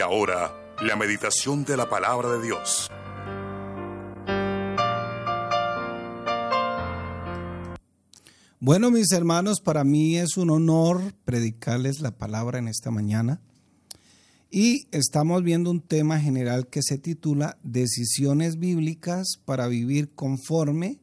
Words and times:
Ahora, 0.00 0.54
la 0.82 0.96
meditación 0.96 1.64
de 1.64 1.76
la 1.76 1.88
palabra 1.90 2.30
de 2.30 2.42
Dios. 2.42 2.90
Bueno, 8.60 8.90
mis 8.90 9.12
hermanos, 9.12 9.60
para 9.60 9.84
mí 9.84 10.16
es 10.16 10.36
un 10.36 10.50
honor 10.50 11.14
predicarles 11.24 12.00
la 12.00 12.16
palabra 12.16 12.58
en 12.58 12.68
esta 12.68 12.90
mañana. 12.90 13.40
Y 14.50 14.86
estamos 14.90 15.42
viendo 15.42 15.70
un 15.70 15.80
tema 15.80 16.18
general 16.18 16.66
que 16.68 16.80
se 16.82 16.98
titula 16.98 17.58
Decisiones 17.62 18.58
bíblicas 18.58 19.38
para 19.44 19.68
vivir 19.68 20.14
conforme 20.14 20.98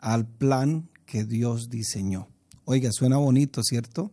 al 0.00 0.26
plan 0.26 0.88
que 1.06 1.24
Dios 1.24 1.68
diseñó. 1.70 2.28
Oiga, 2.64 2.90
suena 2.92 3.16
bonito, 3.16 3.62
¿cierto? 3.62 4.10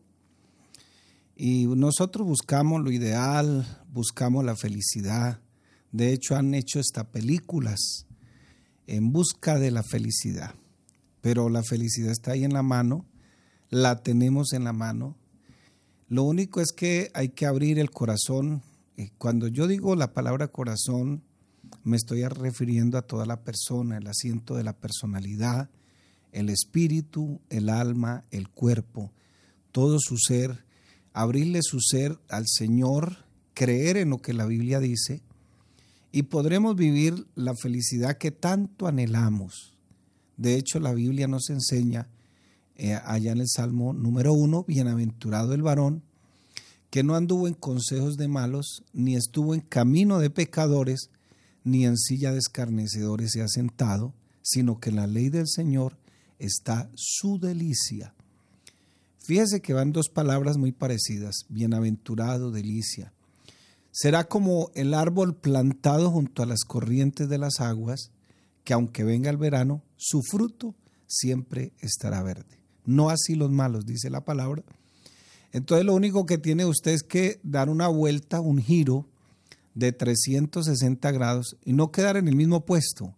Y 1.36 1.66
nosotros 1.66 2.28
buscamos 2.28 2.82
lo 2.82 2.92
ideal, 2.92 3.81
buscamos 3.92 4.44
la 4.44 4.56
felicidad. 4.56 5.42
De 5.92 6.14
hecho, 6.14 6.36
han 6.36 6.54
hecho 6.54 6.80
estas 6.80 7.06
películas 7.06 8.06
en 8.88 9.12
busca 9.12 9.60
de 9.60 9.72
la 9.72 9.84
felicidad. 9.84 10.56
Pero 11.22 11.50
la 11.50 11.64
felicidad 11.64 12.12
está 12.12 12.32
ahí 12.32 12.44
en 12.44 12.54
la 12.54 12.64
mano, 12.64 13.06
la 13.70 14.02
tenemos 14.02 14.54
en 14.54 14.64
la 14.64 14.74
mano. 14.74 15.18
Lo 16.08 16.24
único 16.24 16.62
es 16.62 16.72
que 16.72 17.12
hay 17.14 17.30
que 17.30 17.46
abrir 17.46 17.78
el 17.80 17.92
corazón. 17.92 18.64
Cuando 19.18 19.48
yo 19.48 19.68
digo 19.68 19.96
la 19.96 20.14
palabra 20.14 20.48
corazón, 20.48 21.24
me 21.84 21.98
estoy 21.98 22.26
refiriendo 22.28 22.98
a 22.98 23.04
toda 23.04 23.26
la 23.26 23.44
persona, 23.44 23.98
el 23.98 24.08
asiento 24.08 24.56
de 24.56 24.64
la 24.64 24.78
personalidad, 24.78 25.70
el 26.32 26.50
espíritu, 26.50 27.42
el 27.50 27.70
alma, 27.70 28.26
el 28.32 28.50
cuerpo, 28.50 29.12
todo 29.72 29.98
su 30.00 30.18
ser 30.18 30.66
abrirle 31.14 31.60
su 31.62 31.80
ser 31.80 32.18
al 32.30 32.46
Señor, 32.48 33.26
creer 33.54 33.98
en 33.98 34.10
lo 34.10 34.20
que 34.20 34.34
la 34.34 34.46
Biblia 34.46 34.80
dice, 34.80 35.22
y 36.12 36.24
podremos 36.24 36.76
vivir 36.76 37.28
la 37.36 37.56
felicidad 37.56 38.18
que 38.18 38.32
tanto 38.32 38.88
anhelamos. 38.88 39.74
De 40.38 40.56
hecho, 40.56 40.80
la 40.80 40.94
Biblia 40.94 41.28
nos 41.28 41.50
enseña 41.50 42.10
eh, 42.76 43.00
allá 43.06 43.32
en 43.32 43.40
el 43.40 43.48
Salmo 43.48 43.94
número 43.94 44.34
uno, 44.34 44.64
bienaventurado 44.64 45.54
el 45.54 45.62
varón, 45.62 46.04
que 46.90 47.04
no 47.04 47.16
anduvo 47.16 47.48
en 47.48 47.54
consejos 47.54 48.18
de 48.18 48.28
malos, 48.28 48.84
ni 48.92 49.16
estuvo 49.16 49.54
en 49.54 49.62
camino 49.62 50.20
de 50.20 50.30
pecadores, 50.30 51.10
ni 51.64 51.86
en 51.86 51.98
silla 51.98 52.32
de 52.32 52.40
escarnecedores 52.40 53.32
se 53.32 53.42
ha 53.42 53.48
sentado, 53.48 54.14
sino 54.42 54.80
que 54.80 54.90
en 54.90 54.98
la 54.98 55.08
ley 55.08 55.30
del 55.30 55.48
Señor 55.48 55.98
está 56.40 56.90
su 56.96 57.40
delicia 57.40 58.14
Fíjese 59.24 59.62
que 59.62 59.74
van 59.74 59.92
dos 59.92 60.10
palabras 60.10 60.58
muy 60.58 60.72
parecidas, 60.72 61.46
bienaventurado, 61.48 62.52
delicia. 62.52 63.14
Será 63.92 64.26
como 64.26 64.72
el 64.74 64.94
árbol 64.94 65.36
plantado 65.36 66.12
junto 66.12 66.44
a 66.44 66.46
las 66.46 66.64
corrientes 66.64 67.28
de 67.28 67.38
las 67.38 67.60
aguas, 67.60 68.12
que 68.64 68.74
aunque 68.74 69.04
venga 69.04 69.30
el 69.30 69.38
verano, 69.38 69.84
su 69.98 70.22
fruto 70.22 70.76
siempre 71.08 71.74
estará 71.80 72.24
verde. 72.24 72.60
No 72.86 73.10
así 73.10 73.36
los 73.36 73.52
malos, 73.52 73.86
dice 73.86 74.10
la 74.10 74.24
palabra. 74.24 74.64
Entonces 75.52 75.86
lo 75.86 75.94
único 75.94 76.26
que 76.26 76.38
tiene 76.38 76.66
usted 76.66 76.92
es 76.92 77.04
que 77.04 77.40
dar 77.44 77.70
una 77.70 77.88
vuelta, 77.88 78.40
un 78.40 78.60
giro 78.60 79.08
de 79.74 79.92
360 79.92 81.12
grados 81.12 81.58
y 81.66 81.74
no 81.74 81.92
quedar 81.92 82.18
en 82.18 82.28
el 82.28 82.36
mismo 82.36 82.66
puesto, 82.66 83.16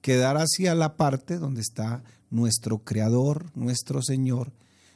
quedar 0.00 0.36
hacia 0.36 0.74
la 0.74 0.96
parte 0.96 1.38
donde 1.38 1.62
está 1.62 2.02
nuestro 2.30 2.78
Creador, 2.78 3.46
nuestro 3.54 4.02
Señor, 4.02 4.52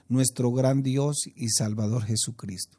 nuestro 0.09 0.53
gran 0.53 0.83
Dios 0.83 1.17
y 1.35 1.49
Salvador 1.49 2.05
Jesucristo. 2.05 2.79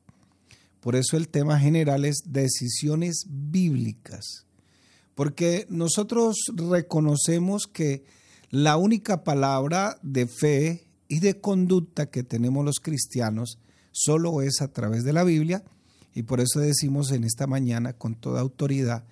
Por 0.87 0.95
eso 0.95 1.17
el 1.17 1.27
tema 1.27 1.59
general 1.59 2.05
es 2.05 2.21
decisiones 2.27 3.25
bíblicas, 3.27 4.45
porque 5.15 5.67
nosotros 5.69 6.37
reconocemos 6.55 7.67
que 7.67 8.05
la 8.51 8.77
única 8.77 9.25
palabra 9.25 9.99
de 10.01 10.27
fe 10.27 10.87
y 11.09 11.19
de 11.19 11.41
conducta 11.41 12.09
que 12.09 12.23
tenemos 12.23 12.63
los 12.63 12.79
cristianos 12.79 13.59
solo 13.91 14.41
es 14.41 14.61
a 14.61 14.69
través 14.69 15.03
de 15.03 15.11
la 15.11 15.25
Biblia 15.25 15.61
y 16.13 16.23
por 16.23 16.39
eso 16.39 16.61
decimos 16.61 17.11
en 17.11 17.25
esta 17.25 17.47
mañana 17.47 17.91
con 17.91 18.15
toda 18.15 18.39
autoridad 18.39 19.03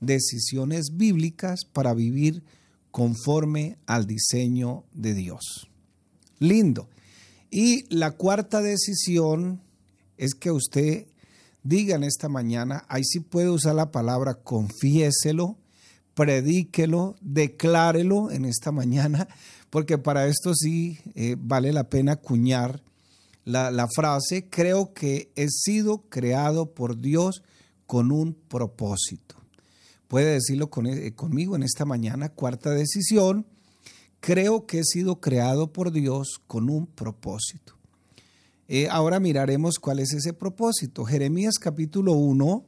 decisiones 0.00 0.98
bíblicas 0.98 1.60
para 1.64 1.94
vivir 1.94 2.44
conforme 2.90 3.78
al 3.86 4.06
diseño 4.06 4.84
de 4.92 5.14
Dios. 5.14 5.70
Lindo. 6.40 6.90
Y 7.50 7.86
la 7.88 8.10
cuarta 8.10 8.60
decisión 8.60 9.62
es 10.18 10.34
que 10.34 10.50
usted 10.50 11.06
diga 11.62 11.96
en 11.96 12.04
esta 12.04 12.28
mañana, 12.28 12.84
ahí 12.88 13.04
sí 13.04 13.20
puede 13.20 13.50
usar 13.50 13.74
la 13.74 13.90
palabra 13.90 14.34
confiéselo, 14.34 15.58
predíquelo, 16.14 17.16
declárelo 17.20 18.30
en 18.30 18.44
esta 18.44 18.72
mañana, 18.72 19.28
porque 19.70 19.98
para 19.98 20.26
esto 20.26 20.54
sí 20.54 20.98
eh, 21.14 21.36
vale 21.38 21.72
la 21.72 21.88
pena 21.88 22.12
acuñar 22.12 22.82
la, 23.44 23.88
frase, 23.94 24.48
creo 24.48 24.92
que 24.92 25.32
he 25.34 25.48
sido 25.48 26.02
creado 26.08 26.74
por 26.74 27.00
Dios 27.00 27.42
con 27.86 28.12
un 28.12 28.34
propósito. 28.34 29.36
Puede 30.06 30.34
decirlo 30.34 30.70
eh, 30.84 31.12
conmigo 31.14 31.56
en 31.56 31.62
esta 31.62 31.84
mañana, 31.84 32.28
cuarta 32.28 32.70
decisión, 32.70 33.46
creo 34.20 34.66
que 34.66 34.80
he 34.80 34.84
sido 34.84 35.20
creado 35.20 35.72
por 35.72 35.90
Dios 35.90 36.40
con 36.46 36.70
un 36.70 36.86
propósito. 36.86 37.74
Eh, 38.74 38.88
ahora 38.90 39.20
miraremos 39.20 39.78
cuál 39.78 39.98
es 39.98 40.14
ese 40.14 40.32
propósito. 40.32 41.04
Jeremías 41.04 41.58
capítulo 41.58 42.14
1, 42.14 42.64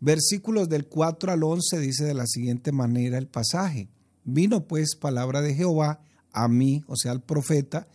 versículos 0.00 0.66
del 0.70 0.86
4 0.86 1.30
al 1.30 1.42
11 1.42 1.78
dice 1.78 2.04
de 2.04 2.14
la 2.14 2.26
siguiente 2.26 2.72
manera 2.72 3.18
el 3.18 3.26
pasaje. 3.26 3.90
Vino 4.24 4.66
pues 4.66 4.96
palabra 4.96 5.42
de 5.42 5.54
Jehová 5.54 6.00
a 6.32 6.48
mí, 6.48 6.82
o 6.86 6.96
sea, 6.96 7.12
al 7.12 7.20
profeta, 7.20 7.86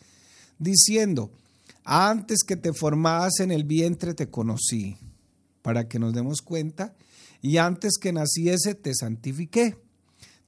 diciendo, 0.59 1.31
antes 1.84 2.44
que 2.44 2.57
te 2.57 2.73
formas 2.73 3.40
en 3.40 3.51
el 3.51 3.63
vientre 3.63 4.13
te 4.13 4.29
conocí, 4.29 4.96
para 5.63 5.88
que 5.88 5.97
nos 5.97 6.13
demos 6.13 6.44
cuenta, 6.44 6.94
y 7.41 7.57
antes 7.57 7.94
que 8.00 8.13
naciese 8.13 8.75
te 8.75 8.94
santifiqué 8.94 9.78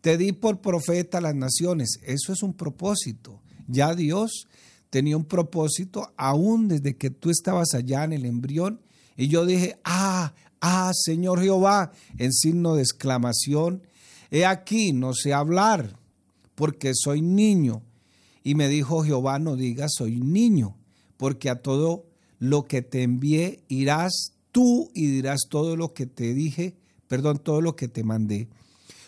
te 0.02 0.16
di 0.16 0.32
por 0.32 0.62
profeta 0.62 1.18
a 1.18 1.22
las 1.22 1.34
naciones. 1.34 2.00
Eso 2.04 2.34
es 2.34 2.44
un 2.44 2.54
propósito. 2.54 3.42
Ya 3.68 3.96
Dios 3.96 4.48
tenía 4.90 5.18
un 5.18 5.26
propósito 5.26 6.12
aún 6.18 6.68
desde 6.68 6.96
que 6.96 7.10
tú 7.10 7.30
estabas 7.30 7.74
allá 7.74 8.04
en 8.04 8.14
el 8.14 8.26
embrión. 8.26 8.82
Y 9.16 9.28
yo 9.28 9.46
dije, 9.46 9.78
ah, 9.84 10.34
ah, 10.62 10.92
Señor 10.94 11.42
Jehová, 11.42 11.92
en 12.18 12.34
signo 12.34 12.76
de 12.76 12.82
exclamación, 12.82 13.84
he 14.32 14.46
aquí, 14.46 14.94
no 14.94 15.14
sé 15.14 15.34
hablar, 15.34 15.98
porque 16.56 16.92
soy 16.94 17.22
niño. 17.22 17.84
Y 18.44 18.56
me 18.56 18.68
dijo 18.68 19.04
Jehová, 19.04 19.40
no 19.40 19.56
digas, 19.56 19.92
soy 19.98 20.20
niño, 20.20 20.76
porque 21.18 21.50
a 21.50 21.62
todo 21.62 22.06
lo 22.40 22.66
que 22.66 22.82
te 22.82 23.04
envié 23.04 23.64
irás 23.68 24.34
tú 24.52 24.90
y 24.94 25.08
dirás 25.08 25.42
todo 25.50 25.76
lo 25.76 25.94
que 25.94 26.06
te 26.06 26.34
dije, 26.34 26.76
perdón, 27.08 27.40
todo 27.44 27.62
lo 27.62 27.76
que 27.76 27.88
te 27.88 28.04
mandé. 28.04 28.48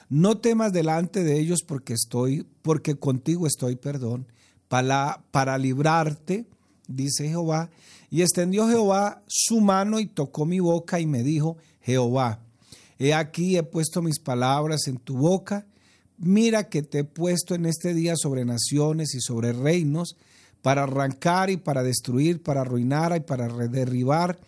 No 0.09 0.38
temas 0.38 0.74
delante 0.74 1.24
de 1.24 1.40
ellos 1.40 1.62
porque 1.66 1.94
estoy, 1.94 2.46
porque 2.62 2.96
contigo 2.96 3.47
estoy, 3.47 3.78
perdón, 3.78 4.28
para, 4.72 5.22
para 5.32 5.58
librarte, 5.58 6.46
dice 6.88 7.28
Jehová. 7.28 7.70
Y 8.09 8.22
extendió 8.22 8.70
Jehová 8.70 9.22
su 9.28 9.59
mano 9.59 10.00
y 10.00 10.06
tocó 10.06 10.46
mi 10.46 10.62
boca 10.62 11.02
y 11.02 11.06
me 11.06 11.24
dijo, 11.24 11.58
Jehová, 11.82 12.40
he 12.98 13.14
aquí 13.14 13.58
he 13.58 13.64
puesto 13.64 14.02
mis 14.02 14.18
palabras 14.18 14.88
en 14.88 14.96
tu 14.96 15.18
boca. 15.18 15.66
Mira 16.18 16.70
que 16.70 16.84
te 16.84 17.00
he 17.00 17.03
puesto 17.03 17.53
en 17.53 17.66
este 17.66 17.94
día 17.94 18.14
sobre 18.16 18.46
naciones 18.46 19.14
y 19.14 19.20
sobre 19.20 19.52
reinos, 19.52 20.16
para 20.62 20.84
arrancar 20.84 21.50
y 21.50 21.58
para 21.58 21.84
destruir, 21.84 22.41
para 22.41 22.62
arruinar 22.62 23.14
y 23.17 23.20
para 23.20 23.50
derribar, 23.67 24.40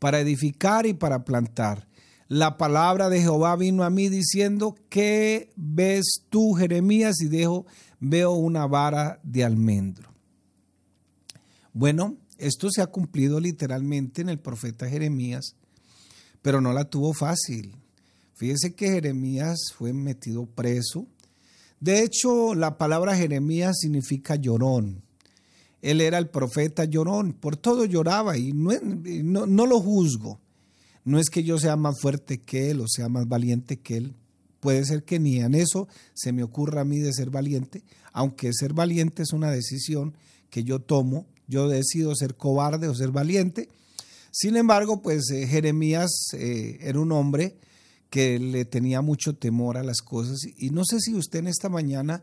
para 0.00 0.18
edificar 0.18 0.86
y 0.86 0.94
para 0.94 1.22
plantar 1.22 1.86
la 2.32 2.56
palabra 2.56 3.10
de 3.10 3.20
Jehová 3.20 3.56
vino 3.56 3.84
a 3.84 3.90
mí 3.90 4.08
diciendo, 4.08 4.74
¿qué 4.88 5.50
ves 5.54 6.22
tú, 6.30 6.54
Jeremías? 6.54 7.20
Y 7.20 7.28
dejo, 7.28 7.66
veo 8.02 8.32
una 8.32 8.66
vara 8.66 9.20
de 9.22 9.44
almendro. 9.44 10.12
Bueno, 11.72 12.16
esto 12.36 12.68
se 12.70 12.82
ha 12.82 12.88
cumplido 12.88 13.38
literalmente 13.38 14.20
en 14.20 14.28
el 14.28 14.40
profeta 14.40 14.88
Jeremías, 14.88 15.54
pero 16.42 16.60
no 16.60 16.72
la 16.72 16.90
tuvo 16.90 17.14
fácil. 17.14 17.76
Fíjese 18.34 18.74
que 18.74 18.88
Jeremías 18.88 19.58
fue 19.74 19.92
metido 19.92 20.46
preso. 20.46 21.06
De 21.78 22.02
hecho, 22.02 22.56
la 22.56 22.76
palabra 22.76 23.16
Jeremías 23.16 23.78
significa 23.78 24.34
llorón. 24.34 25.02
Él 25.80 26.00
era 26.00 26.18
el 26.18 26.28
profeta 26.28 26.84
llorón, 26.84 27.32
por 27.32 27.56
todo 27.56 27.84
lloraba 27.84 28.36
y 28.36 28.52
no, 28.52 28.72
no, 28.82 29.46
no 29.46 29.66
lo 29.66 29.80
juzgo. 29.80 30.40
No 31.04 31.20
es 31.20 31.30
que 31.30 31.44
yo 31.44 31.58
sea 31.58 31.76
más 31.76 32.00
fuerte 32.00 32.40
que 32.40 32.70
él 32.70 32.80
o 32.80 32.88
sea 32.88 33.08
más 33.08 33.28
valiente 33.28 33.78
que 33.78 33.96
él. 33.96 34.14
Puede 34.62 34.84
ser 34.84 35.02
que 35.02 35.18
ni 35.18 35.40
en 35.40 35.56
eso 35.56 35.88
se 36.14 36.30
me 36.30 36.44
ocurra 36.44 36.82
a 36.82 36.84
mí 36.84 37.00
de 37.00 37.12
ser 37.12 37.30
valiente, 37.30 37.82
aunque 38.12 38.52
ser 38.52 38.74
valiente 38.74 39.24
es 39.24 39.32
una 39.32 39.50
decisión 39.50 40.14
que 40.50 40.62
yo 40.62 40.78
tomo. 40.78 41.26
Yo 41.48 41.68
decido 41.68 42.14
ser 42.14 42.36
cobarde 42.36 42.86
o 42.86 42.94
ser 42.94 43.10
valiente. 43.10 43.68
Sin 44.30 44.56
embargo, 44.56 45.02
pues 45.02 45.28
eh, 45.32 45.48
Jeremías 45.48 46.10
eh, 46.34 46.78
era 46.80 47.00
un 47.00 47.10
hombre 47.10 47.56
que 48.08 48.38
le 48.38 48.64
tenía 48.64 49.00
mucho 49.00 49.34
temor 49.34 49.76
a 49.76 49.82
las 49.82 50.00
cosas 50.00 50.38
y 50.56 50.70
no 50.70 50.84
sé 50.84 51.00
si 51.00 51.14
usted 51.14 51.40
en 51.40 51.48
esta 51.48 51.68
mañana, 51.68 52.22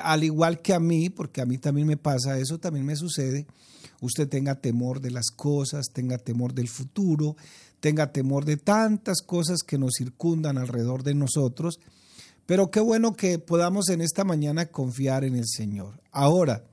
al 0.00 0.22
igual 0.22 0.62
que 0.62 0.74
a 0.74 0.78
mí, 0.78 1.10
porque 1.10 1.40
a 1.40 1.44
mí 1.44 1.58
también 1.58 1.88
me 1.88 1.96
pasa 1.96 2.38
eso, 2.38 2.60
también 2.60 2.86
me 2.86 2.94
sucede, 2.94 3.46
usted 4.00 4.28
tenga 4.28 4.60
temor 4.60 5.00
de 5.00 5.10
las 5.10 5.30
cosas, 5.30 5.86
tenga 5.92 6.18
temor 6.18 6.54
del 6.54 6.68
futuro, 6.68 7.36
tenga 7.84 8.12
temor 8.12 8.46
de 8.46 8.56
tantas 8.56 9.20
cosas 9.20 9.58
que 9.58 9.76
nos 9.76 9.96
circundan 9.98 10.56
alrededor 10.56 11.02
de 11.02 11.12
nosotros, 11.12 11.80
pero 12.46 12.70
qué 12.70 12.80
bueno 12.80 13.12
que 13.12 13.38
podamos 13.38 13.90
en 13.90 14.00
esta 14.00 14.24
mañana 14.24 14.64
confiar 14.64 15.22
en 15.22 15.36
el 15.36 15.44
Señor. 15.46 16.00
Ahora, 16.10 16.64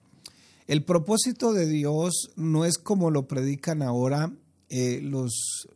el 0.67 0.85
propósito 0.85 1.51
de 1.51 1.65
Dios 1.65 2.31
no 2.37 2.63
es 2.63 2.77
como 2.77 3.11
lo 3.11 3.27
predican 3.27 3.81
ahora 3.81 4.31
eh, 4.69 5.01
los, 5.03 5.67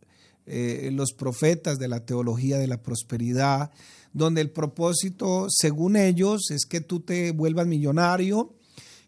eh, 0.45 0.89
los 0.93 1.11
profetas 1.11 1.79
de 1.79 1.89
la 1.89 2.05
teología 2.05 2.57
de 2.57 2.67
la 2.67 2.81
prosperidad, 2.81 3.71
donde 4.13 4.39
el 4.39 4.51
propósito, 4.51 5.47
según 5.49 5.97
ellos, 5.97 6.49
es 6.49 6.65
que 6.65 6.79
tú 6.79 7.01
te 7.01 7.33
vuelvas 7.33 7.67
millonario, 7.67 8.53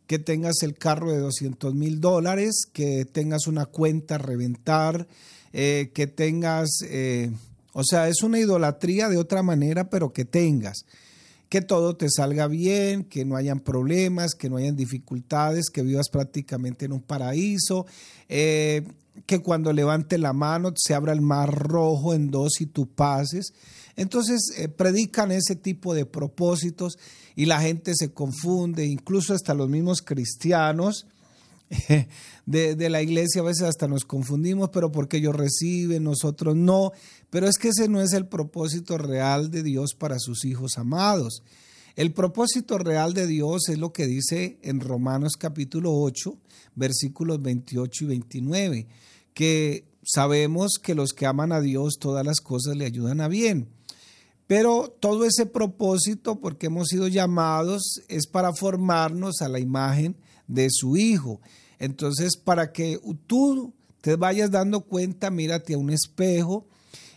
que 0.08 0.20
tengas 0.20 0.62
el 0.62 0.78
carro 0.78 1.10
de 1.10 1.20
200 1.20 1.74
mil 1.74 2.02
dólares, 2.02 2.64
que 2.74 3.06
tengas 3.06 3.48
una 3.48 3.66
cuenta 3.66 4.16
a 4.16 4.18
reventar, 4.18 5.08
eh, 5.54 5.92
que 5.94 6.08
tengas, 6.08 6.70
o 7.74 7.84
sea, 7.84 8.08
es 8.08 8.22
una 8.24 8.40
idolatría 8.40 9.10
de 9.10 9.18
otra 9.18 9.44
manera, 9.44 9.90
pero 9.90 10.14
que 10.14 10.26
tengas 10.26 10.86
que 11.50 11.62
todo 11.62 11.96
te 11.96 12.10
salga 12.10 12.48
bien, 12.48 13.04
que 13.04 13.26
no 13.26 13.36
hayan 13.36 13.60
problemas, 13.60 14.36
que 14.36 14.50
no 14.50 14.58
hayan 14.58 14.76
dificultades, 14.76 15.70
que 15.70 15.82
vivas 15.82 16.10
prácticamente 16.10 16.86
en 16.86 16.92
un 16.92 17.02
paraíso, 17.02 17.86
eh, 18.28 18.84
que 19.26 19.40
cuando 19.40 19.74
levante 19.74 20.18
la 20.18 20.34
mano 20.34 20.74
se 20.76 20.94
abra 20.94 21.14
el 21.14 21.22
mar 21.22 21.54
rojo 21.54 22.14
en 22.14 22.30
dos 22.30 22.60
y 22.60 22.66
tú 22.66 22.88
pases. 22.88 23.54
Entonces 23.96 24.52
eh, 24.58 24.68
predican 24.68 25.32
ese 25.32 25.56
tipo 25.56 25.94
de 25.94 26.06
propósitos 26.06 26.98
y 27.36 27.46
la 27.46 27.62
gente 27.62 27.94
se 27.96 28.12
confunde, 28.12 28.86
incluso 28.86 29.34
hasta 29.34 29.54
los 29.54 29.70
mismos 29.70 30.02
cristianos 30.02 31.08
de, 32.46 32.90
la 32.90 33.02
iglesia 33.02 33.42
a 33.42 33.46
veces 33.46 33.64
hasta 33.64 33.88
nos 33.88 34.06
confundimos, 34.06 34.70
pero 34.70 34.92
porque 34.92 35.18
ellos 35.18 35.36
reciben, 35.36 36.04
nosotros 36.04 36.56
no. 36.56 36.92
Pero 37.30 37.48
es 37.48 37.58
que 37.58 37.70
ese 37.70 37.90
no 37.90 38.02
es 38.02 38.14
el 38.14 38.28
propósito 38.28 38.98
real 38.98 39.52
de 39.52 39.64
Dios 39.64 39.94
para 39.94 40.18
sus 40.20 40.46
hijos 40.46 40.78
amados. 40.78 41.44
El 41.96 42.14
propósito 42.14 42.78
real 42.78 43.14
de 43.14 43.28
Dios 43.28 43.70
es 43.70 43.78
lo 43.80 43.92
que 43.92 44.06
dice 44.06 44.60
en 44.62 44.80
Romanos 44.80 45.34
capítulo 45.38 45.94
8, 45.94 46.38
versículos 46.76 47.42
28 47.42 48.04
y 48.04 48.08
29, 48.08 48.88
que 49.34 49.86
sabemos 50.04 50.74
que 50.82 50.96
los 50.96 51.12
que 51.14 51.26
aman 51.26 51.52
a 51.52 51.60
Dios 51.60 51.98
todas 52.00 52.26
las 52.26 52.40
cosas 52.40 52.78
le 52.78 52.86
ayudan 52.86 53.20
a 53.20 53.28
bien. 53.28 53.68
Pero 54.46 54.96
todo 55.02 55.26
ese 55.26 55.46
propósito, 55.46 56.40
porque 56.40 56.68
hemos 56.68 56.88
sido 56.88 57.08
llamados, 57.08 58.02
es 58.08 58.28
para 58.28 58.54
formarnos 58.54 59.42
a 59.42 59.50
la 59.50 59.60
imagen 59.60 60.16
de 60.48 60.68
su 60.70 60.98
Hijo. 60.98 61.42
Entonces, 61.80 62.38
para 62.38 62.72
que 62.72 63.00
tú 63.28 63.74
te 64.02 64.16
vayas 64.16 64.52
dando 64.52 64.82
cuenta, 64.82 65.30
mírate 65.30 65.74
a 65.74 65.78
un 65.78 65.90
espejo 65.90 66.66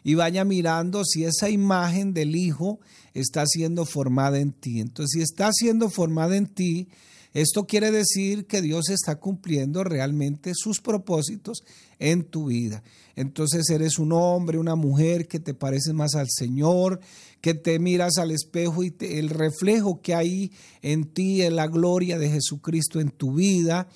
y 0.03 0.15
vaya 0.15 0.45
mirando 0.45 1.05
si 1.05 1.25
esa 1.25 1.49
imagen 1.49 2.13
del 2.15 2.37
Hijo 2.37 2.81
está 3.15 3.45
siendo 3.47 3.87
formada 3.87 4.39
en 4.39 4.53
ti. 4.53 4.81
Entonces, 4.81 5.13
si 5.13 5.23
está 5.23 5.51
siendo 5.53 5.91
formada 5.91 6.37
en 6.37 6.47
ti, 6.47 6.89
esto 7.33 7.67
quiere 7.67 7.91
decir 7.91 8.47
que 8.47 8.61
Dios 8.61 8.89
está 8.89 9.17
cumpliendo 9.17 9.85
realmente 9.85 10.53
sus 10.55 10.81
propósitos 10.81 11.63
en 11.99 12.25
tu 12.25 12.47
vida. 12.47 12.83
Entonces 13.15 13.69
eres 13.71 13.99
un 13.99 14.13
hombre, 14.13 14.59
una 14.59 14.75
mujer 14.75 15.29
que 15.29 15.39
te 15.39 15.55
pareces 15.55 15.95
más 15.95 16.15
al 16.15 16.29
Señor, 16.29 17.01
que 17.41 17.55
te 17.55 17.79
miras 17.79 18.19
al 18.19 18.31
espejo 18.31 18.83
y 18.83 18.95
el 19.01 19.29
reflejo 19.29 20.01
que 20.01 20.15
hay 20.15 20.53
en 20.83 21.05
ti 21.05 21.43
es 21.43 21.53
la 21.53 21.69
gloria 21.69 22.19
de 22.19 22.31
Jesucristo 22.31 23.01
en 23.01 23.11
tu 23.11 23.35
vida. 23.35 23.89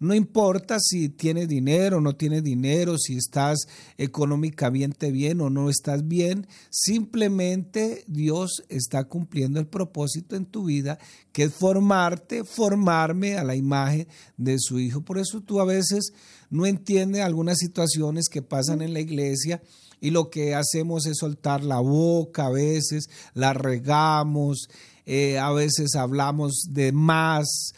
No 0.00 0.14
importa 0.14 0.78
si 0.80 1.10
tienes 1.10 1.46
dinero 1.46 1.98
o 1.98 2.00
no 2.00 2.16
tienes 2.16 2.42
dinero, 2.42 2.96
si 2.96 3.16
estás 3.16 3.58
económicamente 3.98 5.12
bien 5.12 5.42
o 5.42 5.50
no 5.50 5.68
estás 5.68 6.08
bien, 6.08 6.46
simplemente 6.70 8.02
Dios 8.06 8.62
está 8.70 9.04
cumpliendo 9.04 9.60
el 9.60 9.66
propósito 9.66 10.36
en 10.36 10.46
tu 10.46 10.64
vida, 10.64 10.98
que 11.32 11.44
es 11.44 11.54
formarte, 11.54 12.44
formarme 12.44 13.36
a 13.36 13.44
la 13.44 13.56
imagen 13.56 14.08
de 14.38 14.56
su 14.58 14.78
Hijo. 14.78 15.02
Por 15.02 15.18
eso 15.18 15.42
tú 15.42 15.60
a 15.60 15.66
veces 15.66 16.14
no 16.48 16.64
entiendes 16.64 17.20
algunas 17.20 17.58
situaciones 17.58 18.30
que 18.30 18.40
pasan 18.40 18.80
en 18.80 18.94
la 18.94 19.00
iglesia 19.00 19.60
y 20.00 20.12
lo 20.12 20.30
que 20.30 20.54
hacemos 20.54 21.04
es 21.04 21.18
soltar 21.18 21.62
la 21.62 21.80
boca 21.80 22.46
a 22.46 22.50
veces, 22.50 23.10
la 23.34 23.52
regamos, 23.52 24.70
eh, 25.04 25.38
a 25.38 25.52
veces 25.52 25.94
hablamos 25.94 26.62
de 26.70 26.92
más, 26.92 27.74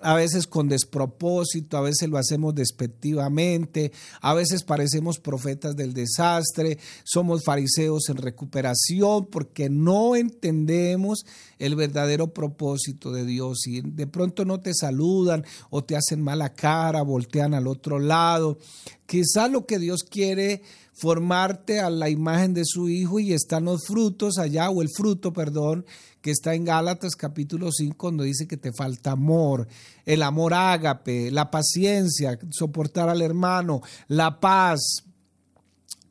a 0.00 0.14
veces 0.14 0.46
con 0.46 0.68
despropósito, 0.68 1.76
a 1.76 1.80
veces 1.80 2.08
lo 2.08 2.18
hacemos 2.18 2.54
despectivamente, 2.54 3.92
a 4.20 4.34
veces 4.34 4.62
parecemos 4.62 5.18
profetas 5.18 5.74
del 5.74 5.94
desastre, 5.94 6.78
somos 7.04 7.44
fariseos 7.44 8.08
en 8.08 8.16
recuperación 8.16 9.26
porque 9.26 9.70
no 9.70 10.14
entendemos 10.14 11.24
el 11.58 11.76
verdadero 11.76 12.32
propósito 12.34 13.10
de 13.10 13.24
Dios 13.24 13.66
y 13.66 13.80
de 13.80 14.06
pronto 14.06 14.44
no 14.44 14.60
te 14.60 14.74
saludan 14.74 15.44
o 15.70 15.84
te 15.84 15.96
hacen 15.96 16.22
mala 16.22 16.52
cara, 16.52 17.02
voltean 17.02 17.54
al 17.54 17.66
otro 17.66 17.98
lado. 17.98 18.58
Quizá 19.06 19.48
lo 19.48 19.66
que 19.66 19.78
Dios 19.78 20.02
quiere 20.02 20.62
formarte 20.96 21.80
a 21.80 21.90
la 21.90 22.08
imagen 22.08 22.54
de 22.54 22.62
su 22.64 22.88
Hijo 22.88 23.20
y 23.20 23.32
están 23.32 23.66
los 23.66 23.86
frutos 23.86 24.38
allá, 24.38 24.70
o 24.70 24.80
el 24.80 24.88
fruto, 24.88 25.32
perdón, 25.32 25.84
que 26.26 26.32
está 26.32 26.56
en 26.56 26.64
Gálatas 26.64 27.14
capítulo 27.14 27.70
5, 27.70 27.96
cuando 27.96 28.24
dice 28.24 28.48
que 28.48 28.56
te 28.56 28.72
falta 28.72 29.12
amor, 29.12 29.68
el 30.04 30.24
amor 30.24 30.54
ágape, 30.54 31.30
la 31.30 31.52
paciencia, 31.52 32.36
soportar 32.50 33.08
al 33.08 33.22
hermano, 33.22 33.80
la 34.08 34.40
paz, 34.40 35.04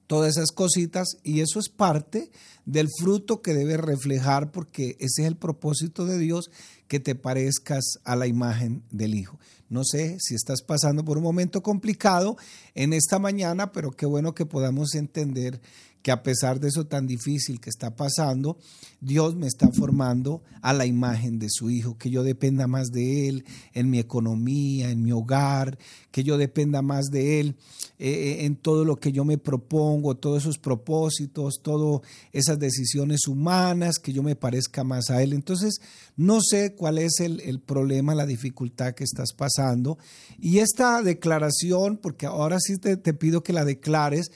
todas 0.07 0.37
esas 0.37 0.53
cositas, 0.53 1.17
y 1.21 1.41
eso 1.41 1.59
es 1.59 1.67
parte 1.67 2.31
del 2.63 2.87
fruto 2.97 3.41
que 3.41 3.53
debe 3.53 3.75
reflejar, 3.75 4.53
porque 4.53 4.95
ese 5.01 5.23
es 5.23 5.27
el 5.27 5.35
propósito 5.35 6.05
de 6.05 6.17
Dios, 6.17 6.49
que 6.87 7.01
te 7.01 7.15
parezcas 7.15 7.83
a 8.05 8.15
la 8.15 8.25
imagen 8.25 8.83
del 8.91 9.15
Hijo. 9.15 9.37
No 9.67 9.83
sé 9.83 10.15
si 10.21 10.33
estás 10.33 10.61
pasando 10.61 11.03
por 11.03 11.17
un 11.17 11.25
momento 11.25 11.61
complicado 11.61 12.37
en 12.73 12.93
esta 12.93 13.19
mañana, 13.19 13.73
pero 13.73 13.91
qué 13.91 14.05
bueno 14.05 14.33
que 14.33 14.45
podamos 14.45 14.95
entender 14.95 15.59
que 16.05 16.11
a 16.11 16.21
pesar 16.21 16.59
de 16.59 16.67
eso 16.67 16.85
tan 16.85 17.07
difícil 17.07 17.59
que 17.59 17.71
está 17.71 17.95
pasando, 17.95 18.59
Dios 19.01 19.35
me 19.35 19.47
está 19.47 19.71
formando 19.71 20.43
a 20.61 20.71
la 20.71 20.85
imagen 20.85 21.39
de 21.39 21.47
su 21.49 21.71
Hijo, 21.71 21.97
que 21.97 22.11
yo 22.11 22.21
dependa 22.21 22.67
más 22.67 22.89
de 22.89 23.27
Él 23.27 23.43
en 23.73 23.89
mi 23.89 23.97
economía, 23.97 24.91
en 24.91 25.01
mi 25.01 25.11
hogar, 25.11 25.79
que 26.11 26.23
yo 26.23 26.37
dependa 26.37 26.83
más 26.83 27.07
de 27.07 27.39
Él 27.39 27.55
eh, 27.97 28.07
eh, 28.07 28.45
en 28.45 28.55
todo 28.55 28.85
lo 28.85 28.97
que 28.97 29.11
yo 29.11 29.25
me 29.25 29.39
propongo, 29.39 30.15
todos 30.15 30.43
esos 30.43 30.59
propósitos, 30.59 31.55
todas 31.63 32.01
esas 32.31 32.59
decisiones 32.59 33.27
humanas, 33.27 33.97
que 33.97 34.13
yo 34.13 34.21
me 34.21 34.35
parezca 34.35 34.83
más 34.83 35.09
a 35.09 35.23
Él. 35.23 35.33
Entonces, 35.33 35.79
no 36.17 36.39
sé 36.39 36.75
cuál 36.75 36.99
es 36.99 37.19
el, 37.19 37.39
el 37.39 37.61
problema, 37.61 38.13
la 38.13 38.27
dificultad 38.27 38.93
que 38.93 39.05
estás 39.05 39.33
pasando. 39.33 39.97
Y 40.37 40.59
esta 40.59 41.01
declaración, 41.01 41.97
porque 41.97 42.27
ahora 42.27 42.59
sí 42.59 42.77
te, 42.77 42.95
te 42.95 43.15
pido 43.15 43.41
que 43.41 43.53
la 43.53 43.65
declares, 43.65 44.29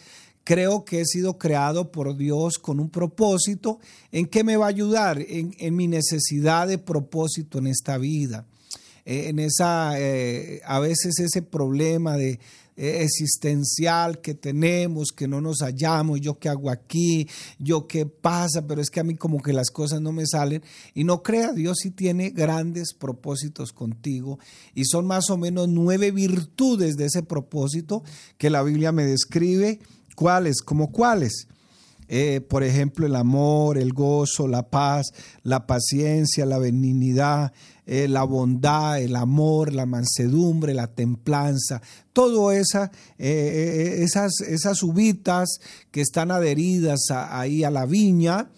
creo 0.50 0.84
que 0.84 1.02
he 1.02 1.06
sido 1.06 1.38
creado 1.38 1.92
por 1.92 2.18
Dios 2.18 2.58
con 2.58 2.80
un 2.80 2.90
propósito. 2.90 3.80
¿En 4.12 4.26
qué 4.26 4.44
me 4.44 4.58
va 4.58 4.66
a 4.66 4.70
ayudar? 4.70 5.24
En, 5.28 5.76
mi 5.76 5.88
necesidad 5.88 6.68
de 6.68 6.80
propósito 6.80 7.60
en 7.60 7.68
esta 7.68 8.00
vida. 8.00 8.48
Eh, 9.06 9.28
en 9.28 9.38
esa, 9.38 9.92
eh, 10.00 10.60
a 10.66 10.80
veces 10.80 11.20
ese 11.20 11.44
problema 11.44 12.18
de 12.18 12.40
eh, 12.78 13.04
existencial 13.04 14.22
que 14.22 14.34
tenemos, 14.34 15.10
que 15.16 15.28
no 15.28 15.40
nos 15.40 15.60
hallamos, 15.60 16.20
yo 16.20 16.40
qué 16.40 16.50
hago 16.50 16.72
aquí, 16.72 17.28
yo 17.60 17.86
qué 17.86 18.08
pasa, 18.08 18.66
pero 18.66 18.82
es 18.82 18.90
que 18.90 19.02
a 19.02 19.04
mí 19.04 19.14
como 19.14 19.44
que 19.44 19.54
las 19.54 19.70
cosas 19.70 20.02
no 20.02 20.14
me 20.14 20.26
salen. 20.26 20.64
Y 20.96 21.04
no 21.04 21.22
crea, 21.22 21.54
Dios 21.54 21.78
sí 21.84 21.92
tiene 21.92 22.32
grandes 22.32 22.96
propósitos 22.96 23.72
contigo 23.72 24.40
y 24.74 24.86
son 24.86 25.06
más 25.06 25.30
o 25.30 25.38
menos 25.38 25.68
nueve 25.68 26.10
virtudes 26.10 26.98
de 26.98 27.06
ese 27.06 27.22
propósito 27.22 28.02
que 28.40 28.50
la 28.50 28.64
Biblia 28.64 28.92
me 28.92 29.06
describe 29.06 29.80
¿Cuáles? 30.20 30.62
¿Como 30.62 30.92
cuáles? 30.92 31.48
Eh, 32.10 32.42
por 32.42 32.64
ejemplo, 32.64 33.06
el 33.06 33.16
amor, 33.16 33.78
el 33.78 33.94
gozo, 33.94 34.50
la 34.50 34.70
paz, 34.70 35.14
la 35.44 35.66
paciencia, 35.66 36.46
la 36.46 36.58
benignidad, 36.58 37.54
eh, 37.86 38.10
la 38.10 38.24
bondad, 38.24 39.00
el 39.02 39.16
amor, 39.16 39.72
la 39.72 39.86
mansedumbre, 39.86 40.74
la 40.74 40.88
templanza, 40.88 41.82
todo 42.12 42.52
esa, 42.52 42.92
eh, 43.18 44.00
esas, 44.00 44.42
esas 44.42 44.84
uvitas 44.84 45.48
que 45.90 46.02
están 46.02 46.32
adheridas 46.32 47.00
ahí 47.12 47.64
a 47.64 47.72
la 47.72 47.86
viña, 47.86 48.50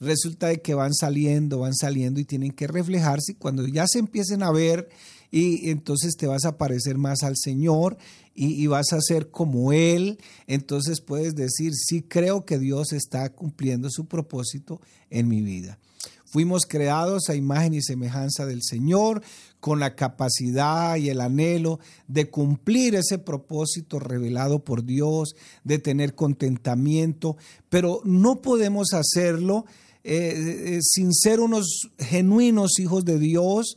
resulta 0.00 0.48
de 0.48 0.62
que 0.62 0.74
van 0.74 0.94
saliendo, 0.94 1.60
van 1.60 1.76
saliendo 1.76 2.18
y 2.18 2.24
tienen 2.24 2.50
que 2.50 2.66
reflejarse. 2.66 3.36
Cuando 3.38 3.68
ya 3.68 3.86
se 3.86 4.00
empiecen 4.00 4.42
a 4.42 4.50
ver, 4.50 4.88
y 5.34 5.70
entonces 5.70 6.16
te 6.16 6.28
vas 6.28 6.44
a 6.44 6.58
parecer 6.58 6.96
más 6.96 7.24
al 7.24 7.36
Señor 7.36 7.98
y, 8.34 8.66
vas 8.66 8.92
a 8.92 9.00
ser 9.00 9.30
como 9.30 9.72
Él, 9.72 10.18
entonces 10.46 11.00
puedes 11.00 11.34
decir, 11.34 11.72
sí 11.74 12.02
creo 12.02 12.44
que 12.44 12.58
Dios 12.58 12.92
está 12.92 13.28
cumpliendo 13.30 13.88
su 13.90 14.06
propósito 14.06 14.80
en 15.10 15.28
mi 15.28 15.40
vida. 15.40 15.78
Fuimos 16.24 16.62
creados 16.66 17.28
a 17.28 17.36
imagen 17.36 17.74
y 17.74 17.82
semejanza 17.82 18.44
del 18.44 18.60
Señor, 18.62 19.22
con 19.60 19.78
la 19.78 19.94
capacidad 19.94 20.96
y 20.96 21.08
el 21.08 21.20
anhelo 21.20 21.78
de 22.08 22.28
cumplir 22.28 22.96
ese 22.96 23.18
propósito 23.18 24.00
revelado 24.00 24.64
por 24.64 24.84
Dios, 24.84 25.36
de 25.62 25.78
tener 25.78 26.16
contentamiento, 26.16 27.36
pero 27.68 28.00
no 28.04 28.42
podemos 28.42 28.92
hacerlo 28.92 29.64
eh, 30.02 30.74
eh, 30.76 30.78
sin 30.82 31.14
ser 31.14 31.40
unos 31.40 31.88
genuinos 31.98 32.78
hijos 32.78 33.04
de 33.04 33.18
Dios, 33.18 33.76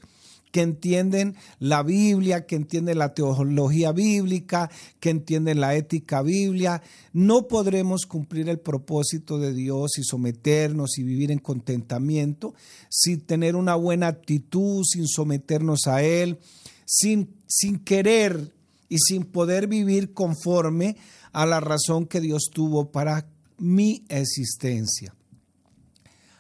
que 0.51 0.62
entienden 0.62 1.36
la 1.60 1.84
Biblia, 1.84 2.46
que 2.46 2.56
entienden 2.56 3.00
la 3.00 3.13
teología 3.13 3.92
bíblica, 3.92 4.70
que 5.00 5.10
entienden 5.10 5.60
la 5.60 5.75
ética 5.75 6.22
biblia, 6.22 6.82
no 7.13 7.48
podremos 7.48 8.06
cumplir 8.06 8.50
el 8.50 8.60
propósito 8.60 9.38
de 9.38 9.54
Dios 9.54 9.98
y 9.98 10.04
someternos 10.04 10.98
y 10.98 11.04
vivir 11.04 11.32
en 11.32 11.39
contentamiento 11.39 12.54
sin 12.89 13.22
tener 13.22 13.56
una 13.56 13.75
buena 13.75 14.08
actitud, 14.08 14.84
sin 14.84 15.08
someternos 15.08 15.88
a 15.88 16.04
Él, 16.04 16.39
sin, 16.86 17.36
sin 17.48 17.80
querer 17.80 18.54
y 18.89 18.98
sin 19.00 19.25
poder 19.25 19.68
vivir 19.68 20.13
conforme 20.13 20.96
a 21.34 21.46
la 21.46 21.60
razón 21.60 22.08
que 22.08 22.22
Dios 22.22 22.50
tuvo 22.51 22.92
para 22.92 23.27
mi 23.58 24.06
existencia. 24.10 25.13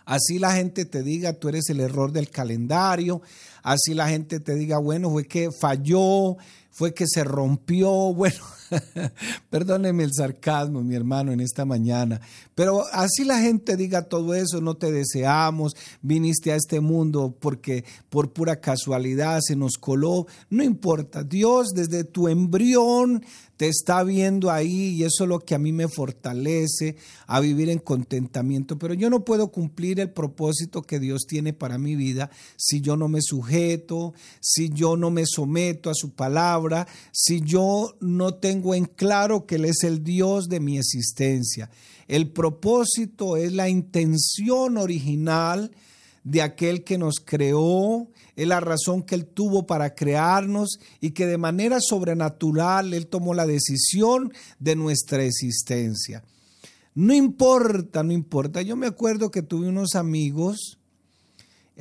Así 0.07 0.39
la 0.39 0.55
gente 0.55 0.85
te 0.85 1.03
diga, 1.03 1.33
tú 1.33 1.49
eres 1.49 1.69
el 1.69 1.81
error 1.81 2.13
del 2.13 2.29
calendario, 2.29 3.21
así 3.67 3.93
la 3.93 4.07
gente 4.07 4.39
te 4.39 4.55
diga, 4.55 4.77
bueno, 4.77 5.09
fue 5.09 5.25
que 5.25 5.49
falló, 5.51 6.37
fue 6.71 6.93
que 6.93 7.05
se 7.05 7.25
rompió, 7.25 7.89
bueno, 8.13 8.37
perdóneme 9.49 10.05
el 10.05 10.11
sarcasmo, 10.13 10.83
mi 10.83 10.95
hermano, 10.95 11.33
en 11.33 11.41
esta 11.41 11.65
mañana, 11.65 12.21
pero 12.55 12.85
así 12.93 13.25
la 13.25 13.39
gente 13.39 13.75
diga 13.75 14.03
todo 14.03 14.33
eso, 14.33 14.61
no 14.61 14.75
te 14.75 14.91
deseamos, 14.91 15.75
viniste 16.01 16.53
a 16.53 16.55
este 16.55 16.79
mundo 16.79 17.35
porque 17.37 17.83
por 18.09 18.31
pura 18.31 18.61
casualidad 18.61 19.41
se 19.41 19.57
nos 19.57 19.73
coló, 19.73 20.27
no 20.49 20.63
importa, 20.63 21.23
Dios 21.23 21.69
desde 21.75 22.05
tu 22.05 22.29
embrión 22.29 23.21
te 23.57 23.67
está 23.67 24.03
viendo 24.03 24.51
ahí 24.51 24.89
y 24.95 25.03
eso 25.03 25.23
es 25.23 25.29
lo 25.29 25.39
que 25.39 25.55
a 25.55 25.59
mí 25.59 25.73
me 25.73 25.87
fortalece 25.87 26.95
a 27.25 27.39
vivir 27.39 27.69
en 27.69 27.79
contentamiento. 27.79 28.77
Pero 28.77 28.93
yo 28.93 29.09
no 29.09 29.25
puedo 29.25 29.51
cumplir 29.51 29.99
el 29.99 30.11
propósito 30.11 30.83
que 30.83 30.99
Dios 30.99 31.25
tiene 31.27 31.53
para 31.53 31.79
mi 31.79 31.95
vida 31.95 32.29
si 32.55 32.81
yo 32.81 32.95
no 32.95 33.07
me 33.07 33.19
si 34.39 34.69
yo 34.69 34.97
no 34.97 35.09
me 35.09 35.23
someto 35.25 35.89
a 35.89 35.95
su 35.95 36.11
palabra, 36.11 36.87
si 37.11 37.41
yo 37.41 37.95
no 37.99 38.35
tengo 38.35 38.75
en 38.75 38.85
claro 38.85 39.45
que 39.45 39.55
Él 39.55 39.65
es 39.65 39.83
el 39.83 40.03
Dios 40.03 40.47
de 40.47 40.59
mi 40.59 40.77
existencia. 40.77 41.69
El 42.07 42.31
propósito 42.31 43.37
es 43.37 43.51
la 43.53 43.69
intención 43.69 44.77
original 44.77 45.71
de 46.23 46.41
aquel 46.41 46.83
que 46.83 46.97
nos 46.97 47.15
creó, 47.23 48.07
es 48.35 48.47
la 48.47 48.59
razón 48.59 49.03
que 49.03 49.15
Él 49.15 49.25
tuvo 49.25 49.65
para 49.65 49.95
crearnos 49.95 50.77
y 50.99 51.11
que 51.11 51.25
de 51.25 51.37
manera 51.37 51.79
sobrenatural 51.79 52.93
Él 52.93 53.07
tomó 53.07 53.33
la 53.33 53.45
decisión 53.45 54.33
de 54.59 54.75
nuestra 54.75 55.23
existencia. 55.23 56.23
No 56.95 57.13
importa, 57.13 58.03
no 58.03 58.11
importa. 58.11 58.61
Yo 58.61 58.75
me 58.75 58.87
acuerdo 58.87 59.29
que 59.31 59.41
tuve 59.41 59.69
unos 59.69 59.95
amigos 59.95 60.79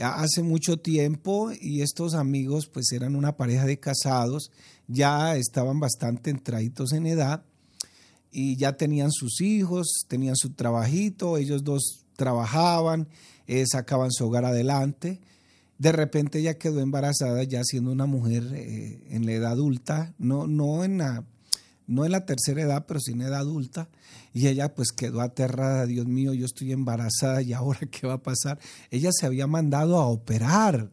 hace 0.00 0.42
mucho 0.42 0.78
tiempo 0.78 1.50
y 1.60 1.82
estos 1.82 2.14
amigos 2.14 2.66
pues 2.66 2.92
eran 2.92 3.16
una 3.16 3.36
pareja 3.36 3.64
de 3.64 3.78
casados, 3.78 4.50
ya 4.88 5.36
estaban 5.36 5.80
bastante 5.80 6.30
entraditos 6.30 6.92
en 6.92 7.06
edad 7.06 7.44
y 8.30 8.56
ya 8.56 8.76
tenían 8.76 9.10
sus 9.10 9.40
hijos, 9.40 10.04
tenían 10.08 10.36
su 10.36 10.50
trabajito, 10.50 11.38
ellos 11.38 11.64
dos 11.64 12.04
trabajaban 12.16 13.08
eh, 13.46 13.64
sacaban 13.66 14.10
su 14.10 14.26
hogar 14.26 14.44
adelante. 14.44 15.20
De 15.78 15.92
repente 15.92 16.40
ella 16.40 16.58
quedó 16.58 16.80
embarazada 16.80 17.42
ya 17.44 17.62
siendo 17.62 17.92
una 17.92 18.06
mujer 18.06 18.44
eh, 18.54 19.00
en 19.10 19.26
la 19.26 19.32
edad 19.32 19.52
adulta, 19.52 20.14
no, 20.18 20.46
no, 20.46 20.84
en 20.84 20.98
la, 20.98 21.24
no 21.86 22.04
en 22.04 22.12
la 22.12 22.26
tercera 22.26 22.62
edad, 22.62 22.84
pero 22.86 23.00
sí 23.00 23.12
en 23.12 23.22
edad 23.22 23.40
adulta. 23.40 23.88
Y 24.32 24.48
ella 24.48 24.74
pues 24.74 24.92
quedó 24.92 25.20
aterrada, 25.20 25.86
Dios 25.86 26.06
mío, 26.06 26.34
yo 26.34 26.46
estoy 26.46 26.72
embarazada 26.72 27.42
y 27.42 27.52
ahora 27.52 27.80
qué 27.90 28.06
va 28.06 28.14
a 28.14 28.22
pasar. 28.22 28.58
Ella 28.90 29.10
se 29.12 29.26
había 29.26 29.46
mandado 29.46 29.98
a 29.98 30.06
operar, 30.06 30.90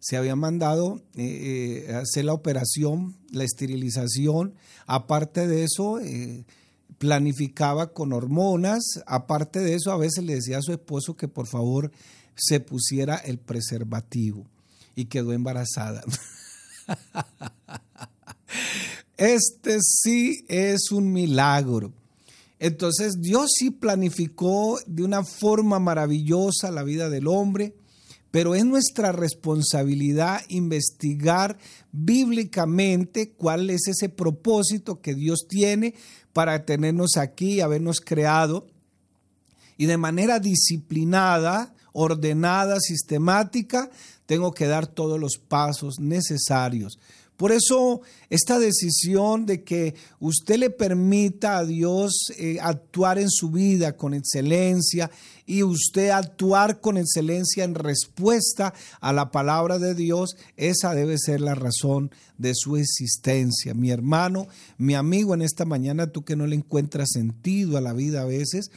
se 0.00 0.16
había 0.16 0.36
mandado 0.36 1.02
eh, 1.16 1.92
hacer 2.00 2.24
la 2.24 2.32
operación, 2.32 3.16
la 3.30 3.44
esterilización. 3.44 4.54
Aparte 4.86 5.46
de 5.46 5.64
eso, 5.64 5.98
planificaba 6.98 7.92
con 7.92 8.12
hormonas. 8.12 8.82
Aparte 9.06 9.60
de 9.60 9.74
eso, 9.74 9.92
a 9.92 9.98
veces 9.98 10.24
le 10.24 10.34
decía 10.34 10.58
a 10.58 10.62
su 10.62 10.72
esposo 10.72 11.16
que 11.16 11.28
por 11.28 11.46
favor 11.46 11.90
se 12.34 12.60
pusiera 12.60 13.16
el 13.16 13.38
preservativo 13.38 14.46
y 14.94 15.06
quedó 15.06 15.32
embarazada. 15.32 16.02
Este 19.18 19.78
sí 19.82 20.44
es 20.48 20.92
un 20.92 21.12
milagro. 21.12 21.92
Entonces 22.60 23.20
Dios 23.20 23.50
sí 23.56 23.70
planificó 23.70 24.78
de 24.86 25.02
una 25.02 25.24
forma 25.24 25.80
maravillosa 25.80 26.70
la 26.70 26.84
vida 26.84 27.10
del 27.10 27.26
hombre, 27.26 27.74
pero 28.30 28.54
es 28.54 28.64
nuestra 28.64 29.10
responsabilidad 29.10 30.40
investigar 30.48 31.58
bíblicamente 31.92 33.30
cuál 33.30 33.70
es 33.70 33.88
ese 33.88 34.08
propósito 34.08 35.00
que 35.00 35.14
Dios 35.14 35.46
tiene 35.48 35.94
para 36.32 36.64
tenernos 36.64 37.16
aquí, 37.16 37.60
habernos 37.60 38.00
creado 38.00 38.66
y 39.76 39.86
de 39.86 39.96
manera 39.96 40.38
disciplinada, 40.40 41.74
ordenada, 41.92 42.78
sistemática, 42.80 43.90
tengo 44.26 44.52
que 44.52 44.66
dar 44.66 44.86
todos 44.86 45.18
los 45.18 45.38
pasos 45.38 46.00
necesarios. 46.00 46.98
Por 47.38 47.52
eso 47.52 48.02
esta 48.30 48.58
decisión 48.58 49.46
de 49.46 49.62
que 49.62 49.94
usted 50.18 50.56
le 50.56 50.70
permita 50.70 51.58
a 51.58 51.64
Dios 51.64 52.32
eh, 52.36 52.58
actuar 52.60 53.20
en 53.20 53.30
su 53.30 53.52
vida 53.52 53.96
con 53.96 54.12
excelencia 54.12 55.08
y 55.46 55.62
usted 55.62 56.10
actuar 56.10 56.80
con 56.80 56.96
excelencia 56.96 57.62
en 57.62 57.76
respuesta 57.76 58.74
a 59.00 59.12
la 59.12 59.30
palabra 59.30 59.78
de 59.78 59.94
Dios, 59.94 60.36
esa 60.56 60.96
debe 60.96 61.16
ser 61.16 61.40
la 61.40 61.54
razón 61.54 62.10
de 62.38 62.54
su 62.56 62.76
existencia. 62.76 63.72
Mi 63.72 63.92
hermano, 63.92 64.48
mi 64.76 64.96
amigo 64.96 65.32
en 65.32 65.42
esta 65.42 65.64
mañana, 65.64 66.08
tú 66.08 66.24
que 66.24 66.34
no 66.34 66.44
le 66.48 66.56
encuentras 66.56 67.10
sentido 67.12 67.78
a 67.78 67.80
la 67.80 67.92
vida 67.92 68.22
a 68.22 68.26
veces, 68.26 68.72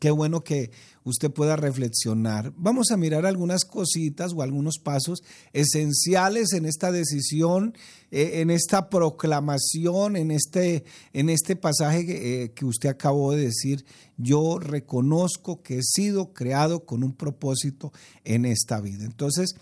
qué 0.00 0.10
bueno 0.10 0.42
que 0.42 0.72
usted 1.04 1.30
pueda 1.30 1.56
reflexionar. 1.56 2.52
Vamos 2.56 2.90
a 2.90 2.96
mirar 2.96 3.26
algunas 3.26 3.64
cositas 3.64 4.32
o 4.32 4.42
algunos 4.42 4.78
pasos 4.78 5.22
esenciales 5.52 6.52
en 6.52 6.64
esta 6.64 6.90
decisión, 6.90 7.74
eh, 8.10 8.40
en 8.40 8.50
esta 8.50 8.88
proclamación, 8.88 10.16
en 10.16 10.30
este, 10.30 10.84
en 11.12 11.28
este 11.28 11.54
pasaje 11.54 12.06
que, 12.06 12.42
eh, 12.42 12.52
que 12.52 12.64
usted 12.64 12.88
acabó 12.88 13.32
de 13.32 13.44
decir. 13.44 13.84
Yo 14.16 14.58
reconozco 14.58 15.62
que 15.62 15.78
he 15.78 15.82
sido 15.82 16.32
creado 16.32 16.84
con 16.84 17.04
un 17.04 17.12
propósito 17.12 17.92
en 18.24 18.46
esta 18.46 18.80
vida. 18.80 19.04
Entonces, 19.04 19.54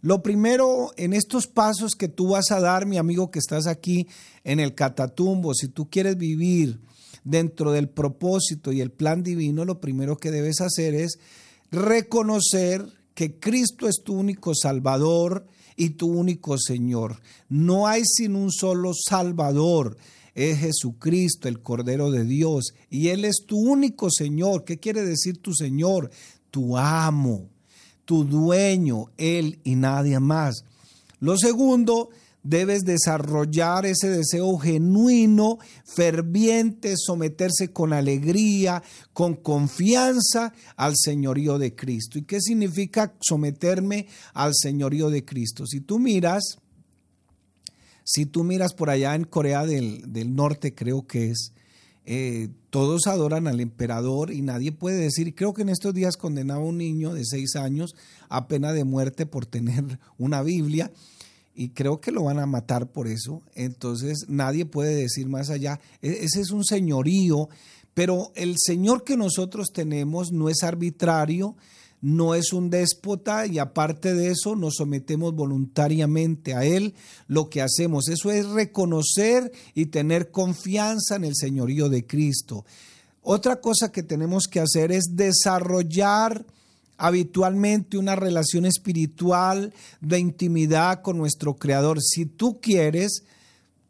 lo 0.00 0.22
primero 0.22 0.90
en 0.96 1.12
estos 1.12 1.46
pasos 1.46 1.92
que 1.92 2.08
tú 2.08 2.30
vas 2.30 2.50
a 2.50 2.60
dar, 2.60 2.86
mi 2.86 2.98
amigo 2.98 3.30
que 3.30 3.38
estás 3.38 3.66
aquí 3.66 4.08
en 4.42 4.58
el 4.58 4.74
Catatumbo, 4.74 5.54
si 5.54 5.68
tú 5.68 5.88
quieres 5.88 6.16
vivir, 6.16 6.80
dentro 7.24 7.72
del 7.72 7.88
propósito 7.88 8.72
y 8.72 8.80
el 8.80 8.90
plan 8.90 9.22
divino, 9.22 9.64
lo 9.64 9.80
primero 9.80 10.16
que 10.16 10.30
debes 10.30 10.60
hacer 10.60 10.94
es 10.94 11.18
reconocer 11.70 12.86
que 13.14 13.38
Cristo 13.38 13.88
es 13.88 14.02
tu 14.04 14.14
único 14.14 14.54
Salvador 14.54 15.46
y 15.76 15.90
tu 15.90 16.08
único 16.08 16.58
Señor. 16.58 17.20
No 17.48 17.86
hay 17.86 18.02
sin 18.04 18.36
un 18.36 18.50
solo 18.50 18.92
Salvador. 18.94 19.96
Es 20.34 20.60
Jesucristo, 20.60 21.48
el 21.48 21.60
Cordero 21.60 22.10
de 22.10 22.24
Dios, 22.24 22.72
y 22.88 23.08
Él 23.08 23.26
es 23.26 23.44
tu 23.46 23.58
único 23.58 24.10
Señor. 24.10 24.64
¿Qué 24.64 24.78
quiere 24.78 25.04
decir 25.04 25.38
tu 25.38 25.52
Señor? 25.52 26.10
Tu 26.50 26.78
amo, 26.78 27.50
tu 28.06 28.24
dueño, 28.24 29.06
Él 29.18 29.60
y 29.62 29.74
nadie 29.74 30.20
más. 30.20 30.64
Lo 31.20 31.36
segundo 31.36 32.08
debes 32.42 32.82
desarrollar 32.82 33.86
ese 33.86 34.10
deseo 34.10 34.56
genuino, 34.58 35.58
ferviente, 35.84 36.94
someterse 36.96 37.72
con 37.72 37.92
alegría, 37.92 38.82
con 39.12 39.34
confianza 39.36 40.52
al 40.76 40.94
señorío 40.96 41.58
de 41.58 41.74
Cristo. 41.74 42.18
¿Y 42.18 42.22
qué 42.22 42.40
significa 42.40 43.14
someterme 43.20 44.06
al 44.34 44.52
señorío 44.54 45.10
de 45.10 45.24
Cristo? 45.24 45.66
Si 45.66 45.80
tú 45.80 45.98
miras, 45.98 46.58
si 48.04 48.26
tú 48.26 48.44
miras 48.44 48.74
por 48.74 48.90
allá 48.90 49.14
en 49.14 49.24
Corea 49.24 49.64
del, 49.64 50.34
Norte, 50.34 50.74
creo 50.74 51.06
que 51.06 51.30
es, 51.30 51.52
eh, 52.04 52.48
todos 52.70 53.06
adoran 53.06 53.46
al 53.46 53.60
emperador 53.60 54.32
y 54.32 54.42
nadie 54.42 54.72
puede 54.72 54.96
decir, 54.96 55.36
creo 55.36 55.54
que 55.54 55.62
en 55.62 55.68
estos 55.68 55.94
días 55.94 56.16
condenaba 56.16 56.62
a 56.62 56.66
un 56.66 56.78
niño 56.78 57.14
de 57.14 57.24
seis 57.24 57.54
años 57.54 57.94
a 58.28 58.48
pena 58.48 58.72
de 58.72 58.82
muerte 58.82 59.24
por 59.24 59.46
tener 59.46 60.00
una 60.18 60.42
Biblia 60.42 60.90
y 61.54 61.70
creo 61.70 62.00
que 62.00 62.12
lo 62.12 62.24
van 62.24 62.38
a 62.38 62.46
matar 62.46 62.90
por 62.90 63.08
eso. 63.08 63.42
Entonces 63.54 64.26
nadie 64.28 64.64
puede 64.64 64.94
decir 64.94 65.28
más 65.28 65.50
allá, 65.50 65.80
e-, 66.00 66.24
ese 66.24 66.40
es 66.40 66.50
un 66.50 66.64
señorío, 66.64 67.48
pero 67.94 68.32
el 68.34 68.56
Señor 68.58 69.04
que 69.04 69.16
nosotros 69.16 69.68
tenemos 69.72 70.32
no 70.32 70.48
es 70.48 70.62
arbitrario, 70.62 71.56
no 72.00 72.34
es 72.34 72.52
un 72.52 72.68
déspota 72.68 73.46
y 73.46 73.58
aparte 73.58 74.14
de 74.14 74.30
eso 74.30 74.56
nos 74.56 74.76
sometemos 74.76 75.34
voluntariamente 75.34 76.54
a 76.54 76.64
Él. 76.64 76.94
Lo 77.28 77.48
que 77.48 77.62
hacemos, 77.62 78.08
eso 78.08 78.30
es 78.30 78.46
reconocer 78.48 79.52
y 79.74 79.86
tener 79.86 80.30
confianza 80.30 81.16
en 81.16 81.24
el 81.24 81.36
señorío 81.36 81.88
de 81.88 82.06
Cristo. 82.06 82.64
Otra 83.22 83.60
cosa 83.60 83.92
que 83.92 84.02
tenemos 84.02 84.48
que 84.48 84.58
hacer 84.58 84.90
es 84.90 85.04
desarrollar 85.12 86.44
habitualmente 86.96 87.98
una 87.98 88.16
relación 88.16 88.64
espiritual 88.64 89.72
de 90.00 90.18
intimidad 90.18 91.02
con 91.02 91.18
nuestro 91.18 91.56
Creador. 91.56 92.00
Si 92.00 92.26
tú 92.26 92.60
quieres 92.60 93.24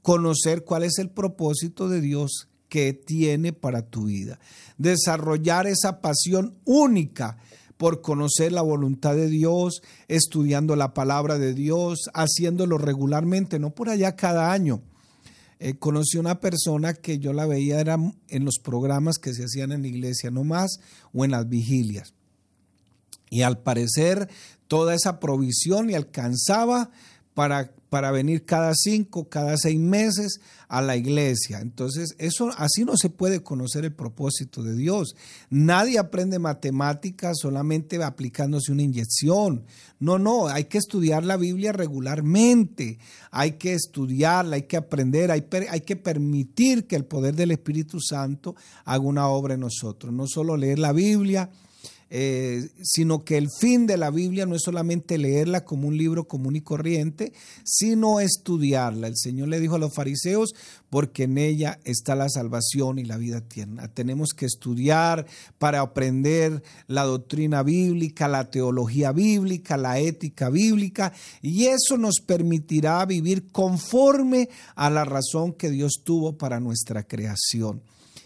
conocer 0.02 0.64
cuál 0.64 0.84
es 0.84 0.98
el 0.98 1.10
propósito 1.10 1.88
de 1.88 2.00
Dios 2.00 2.48
que 2.68 2.92
tiene 2.92 3.52
para 3.52 3.82
tu 3.82 4.06
vida, 4.06 4.38
desarrollar 4.78 5.66
esa 5.66 6.00
pasión 6.00 6.56
única 6.64 7.38
por 7.76 8.00
conocer 8.00 8.52
la 8.52 8.62
voluntad 8.62 9.16
de 9.16 9.28
Dios, 9.28 9.82
estudiando 10.06 10.76
la 10.76 10.94
palabra 10.94 11.38
de 11.38 11.52
Dios, 11.52 12.10
haciéndolo 12.14 12.78
regularmente, 12.78 13.58
no 13.58 13.74
por 13.74 13.88
allá 13.88 14.14
cada 14.14 14.52
año. 14.52 14.82
Eh, 15.58 15.74
conocí 15.78 16.16
una 16.18 16.40
persona 16.40 16.94
que 16.94 17.18
yo 17.18 17.32
la 17.32 17.46
veía 17.46 17.80
era 17.80 17.96
en 18.28 18.44
los 18.44 18.58
programas 18.58 19.18
que 19.18 19.34
se 19.34 19.44
hacían 19.44 19.72
en 19.72 19.82
la 19.82 19.88
iglesia 19.88 20.30
nomás 20.30 20.78
o 21.12 21.24
en 21.24 21.32
las 21.32 21.48
vigilias. 21.48 22.14
Y 23.32 23.40
al 23.40 23.56
parecer 23.56 24.28
toda 24.68 24.94
esa 24.94 25.18
provisión 25.18 25.86
le 25.86 25.96
alcanzaba 25.96 26.90
para, 27.32 27.72
para 27.88 28.10
venir 28.10 28.44
cada 28.44 28.74
cinco, 28.74 29.30
cada 29.30 29.56
seis 29.56 29.78
meses 29.78 30.42
a 30.68 30.82
la 30.82 30.98
iglesia. 30.98 31.60
Entonces, 31.60 32.14
eso 32.18 32.50
así 32.58 32.84
no 32.84 32.94
se 32.98 33.08
puede 33.08 33.42
conocer 33.42 33.86
el 33.86 33.94
propósito 33.94 34.62
de 34.62 34.76
Dios. 34.76 35.14
Nadie 35.48 35.98
aprende 35.98 36.38
matemáticas 36.38 37.38
solamente 37.40 38.02
aplicándose 38.04 38.70
una 38.70 38.82
inyección. 38.82 39.64
No, 39.98 40.18
no, 40.18 40.48
hay 40.48 40.64
que 40.64 40.76
estudiar 40.76 41.24
la 41.24 41.38
Biblia 41.38 41.72
regularmente. 41.72 42.98
Hay 43.30 43.52
que 43.52 43.72
estudiarla, 43.72 44.56
hay 44.56 44.64
que 44.64 44.76
aprender, 44.76 45.30
hay, 45.30 45.46
hay 45.70 45.80
que 45.80 45.96
permitir 45.96 46.86
que 46.86 46.96
el 46.96 47.06
poder 47.06 47.34
del 47.34 47.52
Espíritu 47.52 47.98
Santo 47.98 48.56
haga 48.84 49.02
una 49.02 49.28
obra 49.28 49.54
en 49.54 49.60
nosotros. 49.60 50.12
No 50.12 50.26
solo 50.26 50.58
leer 50.58 50.78
la 50.78 50.92
Biblia, 50.92 51.48
eh, 52.14 52.68
sino 52.82 53.24
que 53.24 53.38
el 53.38 53.48
fin 53.58 53.86
de 53.86 53.96
la 53.96 54.10
Biblia 54.10 54.44
no 54.44 54.54
es 54.54 54.60
solamente 54.64 55.16
leerla 55.16 55.64
como 55.64 55.88
un 55.88 55.96
libro 55.96 56.28
común 56.28 56.56
y 56.56 56.60
corriente, 56.60 57.32
sino 57.64 58.20
estudiarla. 58.20 59.06
El 59.06 59.16
Señor 59.16 59.48
le 59.48 59.60
dijo 59.60 59.76
a 59.76 59.78
los 59.78 59.94
fariseos, 59.94 60.52
porque 60.90 61.22
en 61.22 61.38
ella 61.38 61.80
está 61.84 62.14
la 62.14 62.28
salvación 62.28 62.98
y 62.98 63.04
la 63.06 63.16
vida 63.16 63.38
eterna. 63.38 63.88
Tenemos 63.88 64.34
que 64.36 64.44
estudiar 64.44 65.24
para 65.56 65.80
aprender 65.80 66.62
la 66.86 67.04
doctrina 67.04 67.62
bíblica, 67.62 68.28
la 68.28 68.50
teología 68.50 69.12
bíblica, 69.12 69.78
la 69.78 69.98
ética 69.98 70.50
bíblica, 70.50 71.14
y 71.40 71.64
eso 71.64 71.96
nos 71.96 72.20
permitirá 72.20 73.06
vivir 73.06 73.50
conforme 73.50 74.50
a 74.74 74.90
la 74.90 75.06
razón 75.06 75.54
que 75.54 75.70
Dios 75.70 76.02
tuvo 76.04 76.36
para 76.36 76.60
nuestra 76.60 77.04
creación. 77.04 77.80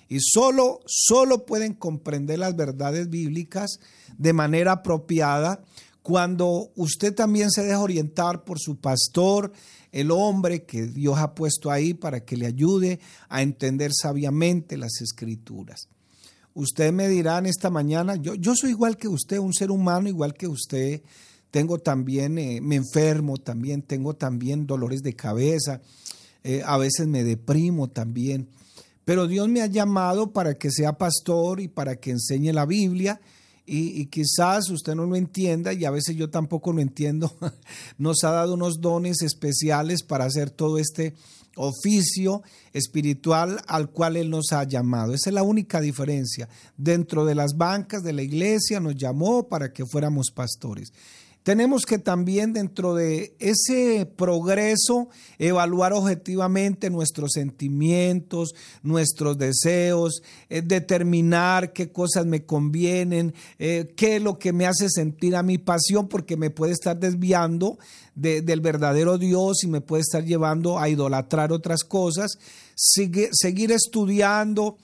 Y 0.09 0.19
solo, 0.21 0.81
solo 0.87 1.47
pueden 1.47 1.75
comprender 1.75 2.39
las 2.39 2.55
verdades 2.55 3.11
bíblicas 3.11 3.81
de 4.17 4.33
manera 4.33 4.73
apropiada 4.73 5.63
cuando 6.07 6.71
usted 6.77 7.13
también 7.13 7.51
se 7.51 7.65
deja 7.65 7.81
orientar 7.81 8.45
por 8.45 8.61
su 8.61 8.77
pastor, 8.77 9.51
el 9.91 10.13
hombre 10.13 10.63
que 10.63 10.87
Dios 10.87 11.19
ha 11.19 11.35
puesto 11.35 11.69
ahí 11.69 11.95
para 11.95 12.25
que 12.25 12.37
le 12.37 12.47
ayude 12.47 13.01
a 13.29 13.43
entender 13.43 13.91
sabiamente 13.93 14.77
las 14.77 15.01
escrituras. 15.01 15.89
Usted 16.55 16.93
me 16.93 17.09
dirá 17.09 17.39
en 17.39 17.47
esta 17.47 17.71
mañana, 17.71 18.15
yo, 18.15 18.37
yo 18.37 18.55
soy 18.55 18.71
igual 18.71 18.97
que 18.97 19.09
usted, 19.09 19.39
un 19.39 19.53
ser 19.53 19.73
humano 19.73 20.09
igual 20.09 20.35
que 20.35 20.47
usted, 20.47 21.03
tengo 21.51 21.79
también, 21.79 22.39
eh, 22.39 22.61
me 22.61 22.77
enfermo 22.77 23.39
también, 23.39 23.83
tengo 23.83 24.15
también 24.15 24.65
dolores 24.65 25.03
de 25.03 25.17
cabeza, 25.17 25.81
eh, 26.45 26.63
a 26.65 26.79
veces 26.79 27.09
me 27.09 27.25
deprimo 27.25 27.89
también. 27.89 28.49
Pero 29.07 29.29
Dios 29.29 29.49
me 29.49 29.63
ha 29.63 29.67
llamado 29.67 30.33
para 30.33 30.55
que 30.59 30.69
sea 30.73 30.99
pastor 30.99 31.61
y 31.61 31.69
para 31.69 31.95
que 31.95 32.11
enseñe 32.11 32.53
la 32.53 32.67
Biblia. 32.67 33.21
Y, 33.65 34.07
quizás 34.07 34.69
usted 34.69 34.97
no 34.97 35.07
lo 35.07 35.15
entienda 35.15 35.73
y 35.73 35.85
a 35.85 35.93
veces 35.93 36.17
yo 36.17 36.29
tampoco 36.29 36.73
lo 36.73 36.81
entiendo. 36.81 37.33
Nos 37.99 38.25
ha 38.25 38.33
dado 38.33 38.55
unos 38.55 38.81
dones 38.81 39.23
especiales 39.23 40.03
para 40.03 40.25
hacer 40.25 40.51
todo 40.51 40.79
este 40.79 41.15
oficio 41.55 42.43
espiritual 42.73 43.61
al 43.69 43.91
cual 43.91 44.17
Él 44.17 44.29
nos 44.29 44.53
ha 44.53 44.65
llamado. 44.65 45.15
Esa 45.15 45.31
es 45.31 45.35
la 45.35 45.43
única 45.43 45.81
diferencia. 45.81 46.49
Dentro 46.77 47.25
de 47.25 47.35
las 47.35 47.57
bancas 47.57 48.03
de 48.03 48.13
la 48.13 48.23
iglesia 48.23 48.79
nos 48.79 48.97
llamó 48.97 49.49
para 49.49 49.73
que 49.73 49.87
fuéramos 49.87 50.31
pastores 50.35 50.93
tenemos 51.47 51.87
que 51.87 52.01
también 52.01 52.53
dentro 52.53 52.97
de 52.97 53.37
ese 53.39 54.05
progreso 54.05 55.09
evaluar 55.39 55.93
objetivamente 55.93 56.91
nuestros 56.91 57.35
sentimientos, 57.35 58.53
nuestros 58.83 59.39
deseos, 59.39 60.25
eh, 60.51 60.61
determinar 60.61 61.73
qué 61.73 61.93
cosas 61.93 62.27
me 62.27 62.45
convienen, 62.45 63.33
eh, 63.61 63.93
qué 63.97 64.17
es 64.17 64.23
lo 64.23 64.41
que 64.41 64.53
me 64.53 64.67
hace 64.67 64.91
sentir 64.91 65.37
a 65.37 65.45
mi 65.45 65.57
pasión, 65.57 66.09
porque 66.09 66.37
me 66.37 66.51
puede 66.51 66.73
estar 66.73 66.99
desviando 66.99 67.79
del 68.17 68.61
verdadero 68.61 69.17
Dios 69.17 69.63
y 69.63 69.69
me 69.69 69.81
puede 69.81 70.01
estar 70.01 70.25
llevando 70.25 70.81
a 70.81 70.89
idolatrar 70.89 71.53
otras 71.53 71.85
cosas. 71.85 72.39
seguir 72.75 73.71
estudiando 73.71 74.79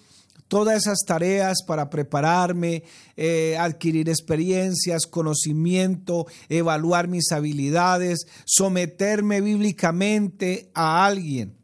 todas 0.52 0.82
esas 0.82 0.98
tareas 1.06 1.62
para 1.66 1.88
prepararme, 1.88 2.82
eh, 3.16 3.56
adquirir 3.58 4.10
experiencias, 4.10 5.06
conocimiento, 5.06 6.26
evaluar 6.50 7.08
mis 7.08 7.32
habilidades, 7.32 8.26
someterme 8.44 9.40
bíblicamente 9.40 10.68
a 10.74 11.06
alguien. 11.06 11.56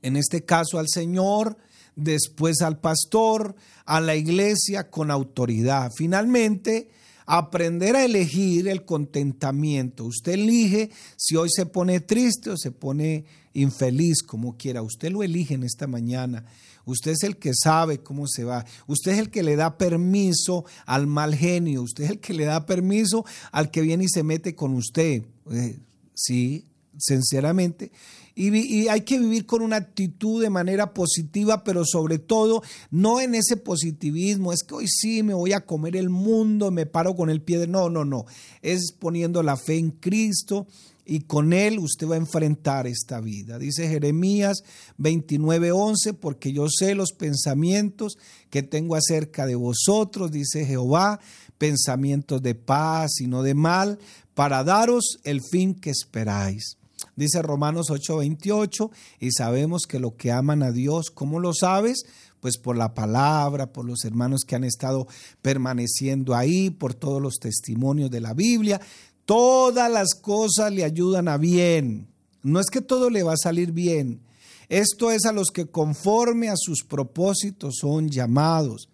En 0.00 0.16
este 0.16 0.42
caso 0.42 0.78
al 0.78 0.86
Señor, 0.88 1.58
después 1.96 2.62
al 2.62 2.80
pastor, 2.80 3.54
a 3.84 4.00
la 4.00 4.16
iglesia 4.16 4.88
con 4.88 5.10
autoridad. 5.10 5.92
Finalmente, 5.94 6.88
aprender 7.26 7.94
a 7.94 8.06
elegir 8.06 8.68
el 8.68 8.86
contentamiento. 8.86 10.04
Usted 10.04 10.32
elige 10.32 10.90
si 11.18 11.36
hoy 11.36 11.50
se 11.50 11.66
pone 11.66 12.00
triste 12.00 12.48
o 12.48 12.56
se 12.56 12.70
pone 12.70 13.26
infeliz, 13.52 14.22
como 14.22 14.56
quiera. 14.56 14.80
Usted 14.80 15.10
lo 15.10 15.22
elige 15.22 15.52
en 15.52 15.64
esta 15.64 15.86
mañana. 15.86 16.46
Usted 16.86 17.10
es 17.10 17.24
el 17.24 17.36
que 17.36 17.52
sabe 17.52 17.98
cómo 17.98 18.26
se 18.28 18.44
va. 18.44 18.64
Usted 18.86 19.12
es 19.12 19.18
el 19.18 19.30
que 19.30 19.42
le 19.42 19.56
da 19.56 19.76
permiso 19.76 20.64
al 20.86 21.08
mal 21.08 21.34
genio. 21.34 21.82
Usted 21.82 22.04
es 22.04 22.10
el 22.10 22.20
que 22.20 22.32
le 22.32 22.44
da 22.44 22.64
permiso 22.64 23.26
al 23.50 23.70
que 23.72 23.82
viene 23.82 24.04
y 24.04 24.08
se 24.08 24.22
mete 24.22 24.54
con 24.54 24.72
usted. 24.72 25.24
Eh, 25.50 25.80
sí, 26.14 26.64
sinceramente. 26.96 27.90
Y, 28.36 28.54
y, 28.54 28.88
hay 28.88 29.00
que 29.00 29.18
vivir 29.18 29.46
con 29.46 29.62
una 29.62 29.76
actitud 29.76 30.42
de 30.42 30.50
manera 30.50 30.92
positiva, 30.92 31.64
pero 31.64 31.84
sobre 31.84 32.18
todo 32.18 32.62
no 32.90 33.20
en 33.20 33.34
ese 33.34 33.56
positivismo, 33.56 34.52
es 34.52 34.62
que 34.62 34.74
hoy 34.74 34.88
sí 34.88 35.22
me 35.22 35.32
voy 35.32 35.54
a 35.54 35.64
comer 35.64 35.96
el 35.96 36.10
mundo, 36.10 36.70
me 36.70 36.84
paro 36.84 37.16
con 37.16 37.30
el 37.30 37.40
pie 37.40 37.58
de... 37.58 37.66
No, 37.66 37.88
no, 37.88 38.04
no, 38.04 38.26
es 38.60 38.92
poniendo 38.92 39.42
la 39.42 39.56
fe 39.56 39.78
en 39.78 39.90
Cristo, 39.90 40.66
y 41.06 41.20
con 41.20 41.52
él 41.52 41.78
usted 41.78 42.08
va 42.08 42.16
a 42.16 42.18
enfrentar 42.18 42.86
esta 42.86 43.20
vida. 43.20 43.58
Dice 43.58 43.88
Jeremías 43.88 44.64
29:11, 44.98 46.14
porque 46.14 46.52
yo 46.52 46.66
sé 46.68 46.94
los 46.94 47.12
pensamientos 47.12 48.18
que 48.50 48.62
tengo 48.64 48.96
acerca 48.96 49.46
de 49.46 49.54
vosotros, 49.54 50.32
dice 50.32 50.66
Jehová, 50.66 51.20
pensamientos 51.58 52.42
de 52.42 52.56
paz 52.56 53.20
y 53.20 53.28
no 53.28 53.42
de 53.42 53.54
mal, 53.54 53.98
para 54.34 54.64
daros 54.64 55.18
el 55.22 55.40
fin 55.42 55.74
que 55.74 55.90
esperáis. 55.90 56.76
Dice 57.14 57.40
Romanos 57.40 57.88
8:28, 57.90 58.90
y 59.20 59.30
sabemos 59.30 59.82
que 59.88 60.00
lo 60.00 60.16
que 60.16 60.32
aman 60.32 60.62
a 60.62 60.72
Dios, 60.72 61.10
¿cómo 61.10 61.38
lo 61.38 61.54
sabes? 61.54 62.04
Pues 62.40 62.58
por 62.58 62.76
la 62.76 62.94
palabra, 62.94 63.72
por 63.72 63.86
los 63.86 64.04
hermanos 64.04 64.42
que 64.46 64.56
han 64.56 64.64
estado 64.64 65.06
permaneciendo 65.40 66.34
ahí, 66.34 66.70
por 66.70 66.94
todos 66.94 67.22
los 67.22 67.36
testimonios 67.36 68.10
de 68.10 68.20
la 68.20 68.34
Biblia. 68.34 68.80
Todas 69.26 69.90
las 69.90 70.14
cosas 70.14 70.72
le 70.72 70.84
ayudan 70.84 71.28
a 71.28 71.36
bien. 71.36 72.08
No 72.42 72.60
es 72.60 72.66
que 72.66 72.80
todo 72.80 73.10
le 73.10 73.24
va 73.24 73.32
a 73.32 73.36
salir 73.36 73.72
bien. 73.72 74.22
Esto 74.68 75.10
es 75.10 75.26
a 75.26 75.32
los 75.32 75.48
que 75.50 75.66
conforme 75.66 76.48
a 76.48 76.54
sus 76.56 76.84
propósitos 76.84 77.76
son 77.80 78.08
llamados. 78.08 78.88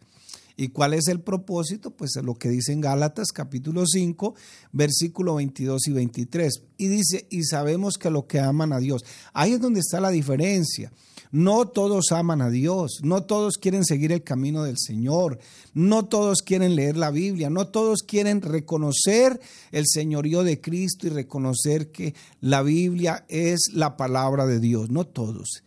¿Y 0.57 0.69
cuál 0.69 0.95
es 0.95 1.09
el 1.09 1.21
propósito? 1.21 1.91
Pues 1.91 2.17
es 2.17 2.25
lo 2.25 2.35
que 2.35 2.49
dice 2.49 2.73
en 2.73 2.81
Gálatas 2.81 3.29
capítulo 3.33 3.85
5, 3.87 4.35
versículo 4.73 5.37
22 5.37 5.88
y 5.88 5.93
23. 5.93 6.62
Y 6.79 6.88
dice, 6.88 7.27
y 7.31 7.45
sabemos 7.45 7.95
que 7.99 8.11
lo 8.11 8.27
que 8.27 8.41
aman 8.41 8.73
a 8.73 8.79
Dios. 8.79 9.03
Ahí 9.33 9.53
es 9.53 9.61
donde 9.61 9.81
está 9.81 10.01
la 10.01 10.11
diferencia. 10.11 10.93
No 11.33 11.67
todos 11.67 12.12
aman 12.12 12.43
a 12.43 12.51
Dios, 12.51 13.01
no 13.03 13.23
todos 13.23 13.57
quieren 13.57 13.87
seguir 13.87 14.12
el 14.12 14.23
camino 14.23 14.65
del 14.65 14.77
Señor, 14.77 15.38
no 15.73 16.05
todos 16.05 16.43
quieren 16.43 16.77
leer 16.77 16.99
la 16.99 17.11
Biblia, 17.11 17.49
no 17.49 17.69
todos 17.69 18.03
quieren 18.03 18.43
reconocer 18.43 19.41
el 19.71 19.87
señorío 19.87 20.45
de 20.45 20.61
Cristo 20.61 21.07
y 21.07 21.11
reconocer 21.11 21.91
que 21.91 22.15
la 22.43 22.62
Biblia 22.62 23.25
es 23.29 23.71
la 23.73 23.97
palabra 23.97 24.45
de 24.45 24.61
Dios, 24.61 24.91
no 24.91 25.07
todos. 25.07 25.65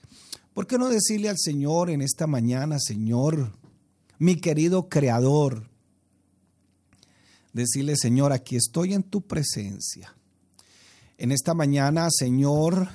¿Por 0.54 0.68
qué 0.68 0.78
no 0.78 0.88
decirle 0.88 1.30
al 1.30 1.40
Señor 1.40 1.90
en 1.90 2.04
esta 2.04 2.28
mañana, 2.28 2.78
Señor, 2.80 3.52
mi 4.20 4.36
querido 4.36 4.90
Creador, 4.90 5.70
decirle, 7.54 7.96
Señor, 7.96 8.32
aquí 8.32 8.56
estoy 8.56 8.94
en 8.94 9.04
tu 9.04 9.22
presencia. 9.22 10.16
En 11.18 11.32
esta 11.32 11.54
mañana, 11.54 12.08
Señor, 12.12 12.90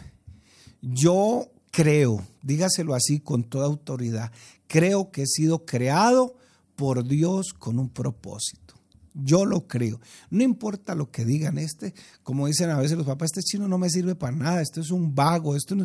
yo 0.83 1.51
creo, 1.71 2.27
dígaselo 2.43 2.95
así 2.95 3.21
con 3.21 3.45
toda 3.45 3.67
autoridad, 3.67 4.33
creo 4.67 5.11
que 5.11 5.23
he 5.23 5.27
sido 5.27 5.65
creado 5.65 6.35
por 6.77 7.05
Dios 7.07 7.53
con 7.53 7.79
un 7.79 7.89
propósito. 7.89 8.70
Yo 9.15 9.45
lo 9.45 9.67
creo. 9.67 10.01
No 10.31 10.45
importa 10.45 10.95
lo 10.95 11.11
que 11.11 11.25
digan, 11.25 11.59
este, 11.59 11.95
como 12.23 12.47
dicen 12.47 12.71
a 12.71 12.79
veces 12.79 12.97
los 12.97 13.07
papás, 13.07 13.31
este 13.33 13.43
chino 13.43 13.67
no 13.67 13.79
me 13.79 13.91
sirve 13.91 14.15
para 14.15 14.37
nada, 14.37 14.63
esto 14.63 14.81
es 14.81 14.91
un 14.91 15.15
vago, 15.15 15.57
esto 15.57 15.77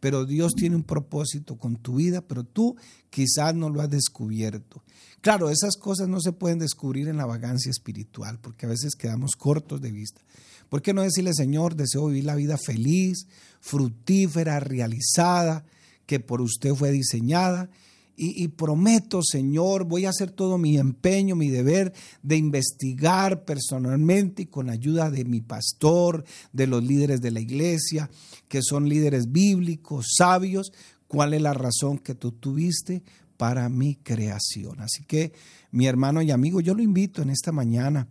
pero 0.00 0.26
Dios 0.26 0.52
tiene 0.54 0.76
un 0.76 0.82
propósito 0.82 1.56
con 1.56 1.76
tu 1.76 1.96
vida, 1.96 2.20
pero 2.20 2.44
tú 2.44 2.76
quizás 3.08 3.54
no 3.54 3.70
lo 3.70 3.80
has 3.80 3.88
descubierto. 3.88 4.82
Claro, 5.22 5.48
esas 5.48 5.76
cosas 5.76 6.08
no 6.08 6.20
se 6.20 6.32
pueden 6.32 6.58
descubrir 6.58 7.08
en 7.08 7.16
la 7.16 7.24
vagancia 7.24 7.70
espiritual, 7.70 8.38
porque 8.38 8.66
a 8.66 8.68
veces 8.68 8.94
quedamos 8.94 9.32
cortos 9.36 9.80
de 9.80 9.90
vista. 9.90 10.20
¿Por 10.68 10.82
qué 10.82 10.92
no 10.92 11.00
decirle, 11.00 11.32
Señor, 11.32 11.76
deseo 11.76 12.08
vivir 12.08 12.24
la 12.24 12.34
vida 12.34 12.58
feliz, 12.58 13.26
fructífera, 13.60 14.60
realizada, 14.60 15.64
que 16.04 16.20
por 16.20 16.42
usted 16.42 16.74
fue 16.74 16.90
diseñada? 16.90 17.70
Y, 18.16 18.46
prometo, 18.48 19.22
Señor, 19.22 19.84
voy 19.84 20.04
a 20.04 20.10
hacer 20.10 20.30
todo 20.30 20.56
mi 20.56 20.78
empeño, 20.78 21.34
mi 21.34 21.50
deber 21.50 21.92
de 22.22 22.36
investigar 22.36 23.44
personalmente 23.44 24.42
y 24.42 24.46
con 24.46 24.70
ayuda 24.70 25.10
de 25.10 25.24
mi 25.24 25.40
pastor, 25.40 26.24
de 26.52 26.66
los 26.66 26.84
líderes 26.84 27.20
de 27.20 27.32
la 27.32 27.40
iglesia, 27.40 28.08
que 28.46 28.60
son 28.62 28.88
líderes 28.88 29.32
bíblicos, 29.32 30.14
sabios, 30.16 30.72
cuál 31.08 31.34
es 31.34 31.42
la 31.42 31.54
razón 31.54 31.98
que 31.98 32.14
tú 32.14 32.32
tuviste 32.32 33.02
para 33.36 33.68
mi 33.68 33.96
creación. 33.96 34.80
Así 34.80 35.04
que, 35.04 35.32
mi 35.70 35.86
hermano 35.86 36.22
y 36.22 36.30
amigo, 36.30 36.60
yo 36.60 36.74
lo 36.74 36.82
invito 36.82 37.20
en 37.20 37.30
esta 37.30 37.50
mañana 37.50 38.06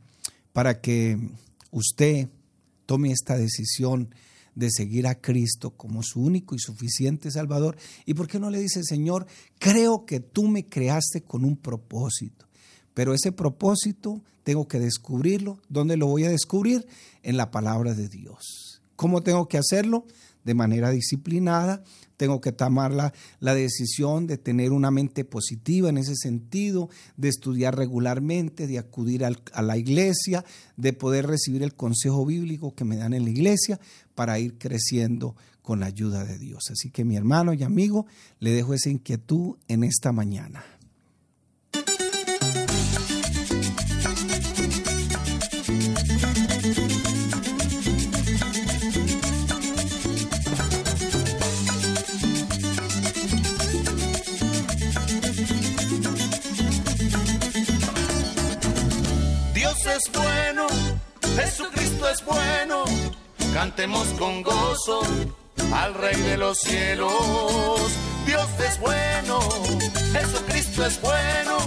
para 0.52 0.82
que 0.82 1.18
usted 1.72 2.30
tome 2.86 3.12
esta 3.12 3.38
decisión 3.38 4.13
de 4.56 4.70
seguir 4.72 5.08
a 5.08 5.16
Cristo 5.16 5.72
como 5.72 6.04
su 6.04 6.22
único 6.22 6.56
y 6.56 6.60
suficiente 6.60 7.32
Salvador. 7.32 7.78
¿Y 8.06 8.13
por 8.13 8.28
qué 8.28 8.39
no 8.39 8.50
le 8.50 8.60
dice, 8.60 8.84
Señor, 8.84 9.26
creo 9.60 10.06
que 10.06 10.20
tú 10.20 10.48
me 10.48 10.68
creaste 10.68 11.22
con 11.22 11.46
un 11.46 11.58
propósito? 11.58 12.48
Pero 12.94 13.13
ese 13.13 13.32
propósito 13.32 14.22
tengo 14.44 14.68
que 14.68 14.80
descubrirlo. 14.80 15.60
¿Dónde 15.70 15.98
lo 15.98 16.08
voy 16.08 16.26
a 16.26 16.30
descubrir? 16.30 16.86
En 17.24 17.38
la 17.38 17.52
palabra 17.52 17.94
de 17.94 18.10
Dios. 18.10 18.82
¿Cómo 18.96 19.22
tengo 19.22 19.48
que 19.48 19.58
hacerlo? 19.58 20.06
De 20.43 20.53
manera 20.53 20.89
disciplinada, 20.89 21.84
tengo 22.17 22.41
que 22.41 22.51
tomar 22.51 22.93
la, 22.93 23.13
la, 23.39 23.56
decisión 23.56 24.27
de 24.27 24.38
tener 24.38 24.71
una 24.71 24.91
mente 24.91 25.25
positiva 25.25 25.89
en 25.89 25.97
ese 25.97 26.15
sentido, 26.15 26.89
de 27.17 27.29
estudiar 27.29 27.77
regularmente, 27.77 28.67
de 28.67 28.79
acudir 28.79 29.25
a 29.25 29.62
la 29.62 29.77
iglesia, 29.77 30.45
de 30.77 30.93
poder 30.93 31.27
recibir 31.27 31.63
el 31.63 31.75
consejo 31.75 32.25
bíblico 32.25 32.75
que 32.75 32.86
me 32.86 32.97
dan 32.97 33.13
en 33.13 33.23
la 33.23 33.29
iglesia 33.29 33.79
para 34.15 34.39
ir 34.39 34.58
creciendo 34.58 35.36
con 35.63 35.79
la 35.79 35.88
ayuda 35.88 36.25
de 36.25 36.38
Dios. 36.38 36.69
Así 36.69 36.91
que 36.91 37.06
mi 37.06 37.15
hermano 37.15 37.53
y 37.53 37.63
amigo, 37.63 38.06
le 38.39 38.51
dejo 38.51 38.73
esa 38.73 38.89
inquietud 38.89 39.56
en 39.67 39.84
esta 39.84 40.12
mañana. 40.12 40.63
Es 59.74 60.12
bueno, 60.12 60.68
Jesucristo 61.36 62.08
es 62.08 62.24
bueno, 62.26 62.86
cantemos 63.54 64.08
con 64.20 64.44
gozo 64.44 65.02
al 65.74 65.94
Rey 65.96 66.16
de 66.22 66.38
los 66.38 66.60
cielos. 66.60 67.12
Dios 68.26 68.48
es 68.68 68.80
bueno, 68.80 69.40
Jesucristo 70.12 70.86
es 70.86 71.02
bueno, 71.02 71.58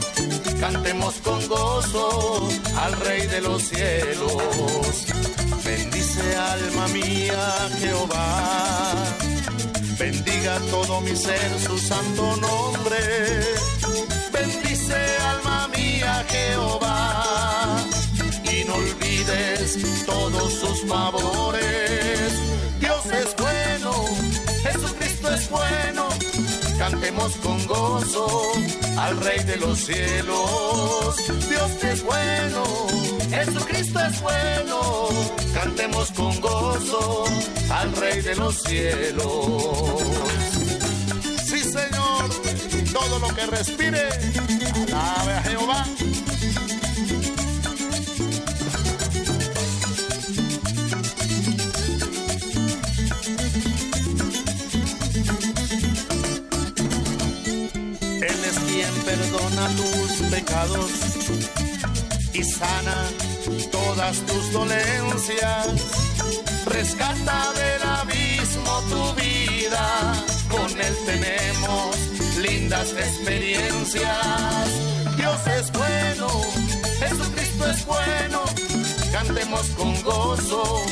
cantemos 0.61 1.14
con 1.16 1.47
gozo 1.49 2.49
al 2.79 2.92
Rey 3.01 3.27
de 3.27 3.40
los 3.40 3.62
cielos. 3.62 5.07
Bendice 5.64 6.37
alma 6.37 6.88
mía 6.88 7.69
Jehová, 7.81 8.95
bendiga 9.99 10.59
todo 10.71 11.01
mi 11.01 11.14
ser 11.16 11.61
su 11.61 11.77
santo 11.77 12.37
nombre. 12.37 12.99
Bendice 14.33 14.95
alma 15.19 15.69
mía 15.69 16.25
Jehová 16.29 16.86
todos 20.04 20.52
sus 20.52 20.88
favores. 20.88 22.32
Dios 22.78 23.06
es 23.06 23.34
bueno, 23.36 23.92
Jesucristo 24.62 25.34
es 25.34 25.50
bueno, 25.50 26.08
cantemos 26.78 27.36
con 27.36 27.66
gozo 27.66 28.52
al 28.98 29.20
Rey 29.20 29.42
de 29.44 29.56
los 29.56 29.78
cielos. 29.78 31.16
Dios 31.48 31.84
es 31.84 32.02
bueno, 32.04 32.64
Jesucristo 33.30 34.00
es 34.00 34.20
bueno, 34.20 35.08
cantemos 35.54 36.10
con 36.12 36.40
gozo 36.40 37.24
al 37.70 37.92
Rey 37.96 38.20
de 38.20 38.36
los 38.36 38.62
cielos. 38.62 40.02
Sí, 41.44 41.60
Señor, 41.60 42.30
todo 42.92 43.18
lo 43.18 43.34
que 43.34 43.46
respire, 43.46 44.08
alabe 44.92 45.32
a 45.32 45.42
Jehová. 45.42 45.86
Perdona 59.57 59.77
tus 59.77 60.12
pecados 60.31 60.90
y 62.33 62.42
sana 62.45 63.09
todas 63.71 64.19
tus 64.27 64.53
dolencias. 64.53 65.66
Rescata 66.66 67.53
del 67.55 67.83
abismo 67.83 68.81
tu 68.90 69.21
vida, 69.21 70.14
con 70.51 70.81
él 70.81 70.97
tenemos 71.07 71.97
lindas 72.38 72.92
experiencias. 72.92 74.69
Dios 75.16 75.47
es 75.47 75.73
bueno, 75.73 76.29
Jesucristo 76.99 77.71
es 77.71 77.87
bueno, 77.87 78.42
cantemos 79.12 79.66
con 79.77 80.03
gozo 80.03 80.83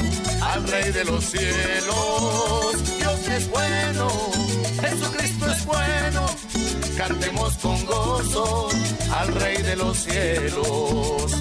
al 0.43 0.67
Rey 0.69 0.93
de 0.93 1.05
los 1.05 1.25
cielos. 1.25 2.99
Dios 2.99 3.29
es 3.29 3.51
bueno, 3.51 4.09
bueno 5.67 6.27
cantemos 6.97 7.55
con 7.59 7.85
gozo 7.87 8.69
al 9.13 9.35
Rey 9.35 9.63
de 9.63 9.77
los 9.77 9.99
cielos. 9.99 11.33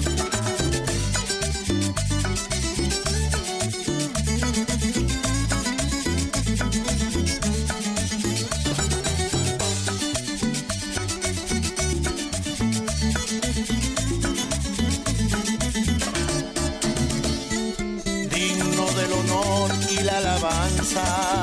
Digno 18.30 18.86
del 18.92 19.12
honor 19.12 19.70
y 19.90 20.02
la 20.02 20.18
alabanza 20.18 21.33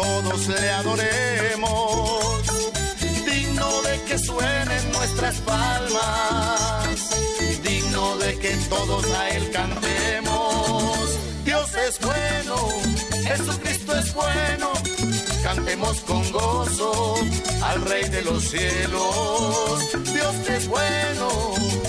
todos 0.00 0.46
le 0.46 0.70
adoremos, 0.70 2.42
digno 3.26 3.82
de 3.82 4.00
que 4.06 4.16
suenen 4.18 4.92
nuestras 4.92 5.36
palmas, 5.40 7.10
digno 7.64 8.16
de 8.18 8.38
que 8.38 8.50
todos 8.68 9.04
a 9.10 9.28
Él 9.30 9.50
cantemos. 9.50 11.18
Dios 11.44 11.70
es 11.74 11.98
bueno, 11.98 12.56
Jesucristo 13.26 13.98
es 13.98 14.14
bueno, 14.14 14.72
cantemos 15.54 16.00
con 16.02 16.30
gozo 16.30 17.14
al 17.62 17.80
Rey 17.86 18.06
de 18.10 18.22
los 18.22 18.50
cielos. 18.50 20.12
Dios 20.12 20.36
es 20.46 20.68
bueno, 20.68 21.28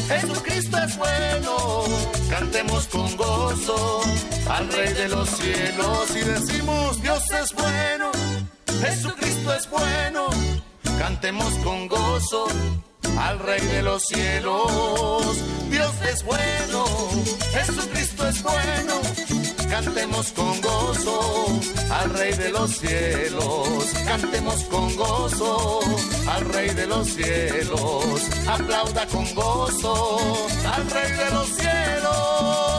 Jesucristo 0.08 0.78
es 0.78 0.98
bueno, 0.98 1.84
cantemos 2.30 2.88
con 2.88 3.18
gozo 3.18 4.02
al 4.50 4.72
Rey 4.72 4.94
de 4.94 5.10
los 5.10 5.30
cielos 5.30 6.10
y 6.16 6.22
decimos 6.22 7.02
Dios 7.02 7.22
es 7.32 7.54
bueno, 7.54 8.12
Jesucristo 8.82 9.54
es 9.54 9.70
bueno, 9.70 10.28
cantemos 10.98 11.54
con 11.56 11.90
gozo 11.90 12.48
al 13.20 13.40
Rey 13.40 13.60
de 13.60 13.84
los 13.84 14.04
cielos. 14.04 15.38
Dios 15.70 15.94
es 16.10 16.24
bueno, 16.24 16.86
Jesucristo 17.52 18.26
es 18.26 18.42
bueno 18.42 19.39
Cantemos 19.70 20.32
con 20.34 20.62
gozo 20.62 21.46
al 21.92 22.10
Rey 22.12 22.34
de 22.34 22.50
los 22.50 22.72
cielos. 22.72 23.94
Cantemos 24.06 24.64
con 24.66 24.96
gozo 24.96 25.80
al 26.28 26.46
Rey 26.54 26.70
de 26.70 26.88
los 26.88 27.08
cielos. 27.08 28.22
Aplauda 28.48 29.08
con 29.08 29.34
gozo 29.36 30.18
al 30.74 30.90
Rey 30.90 31.12
de 31.12 31.32
los 31.32 31.48
cielos 31.48 32.79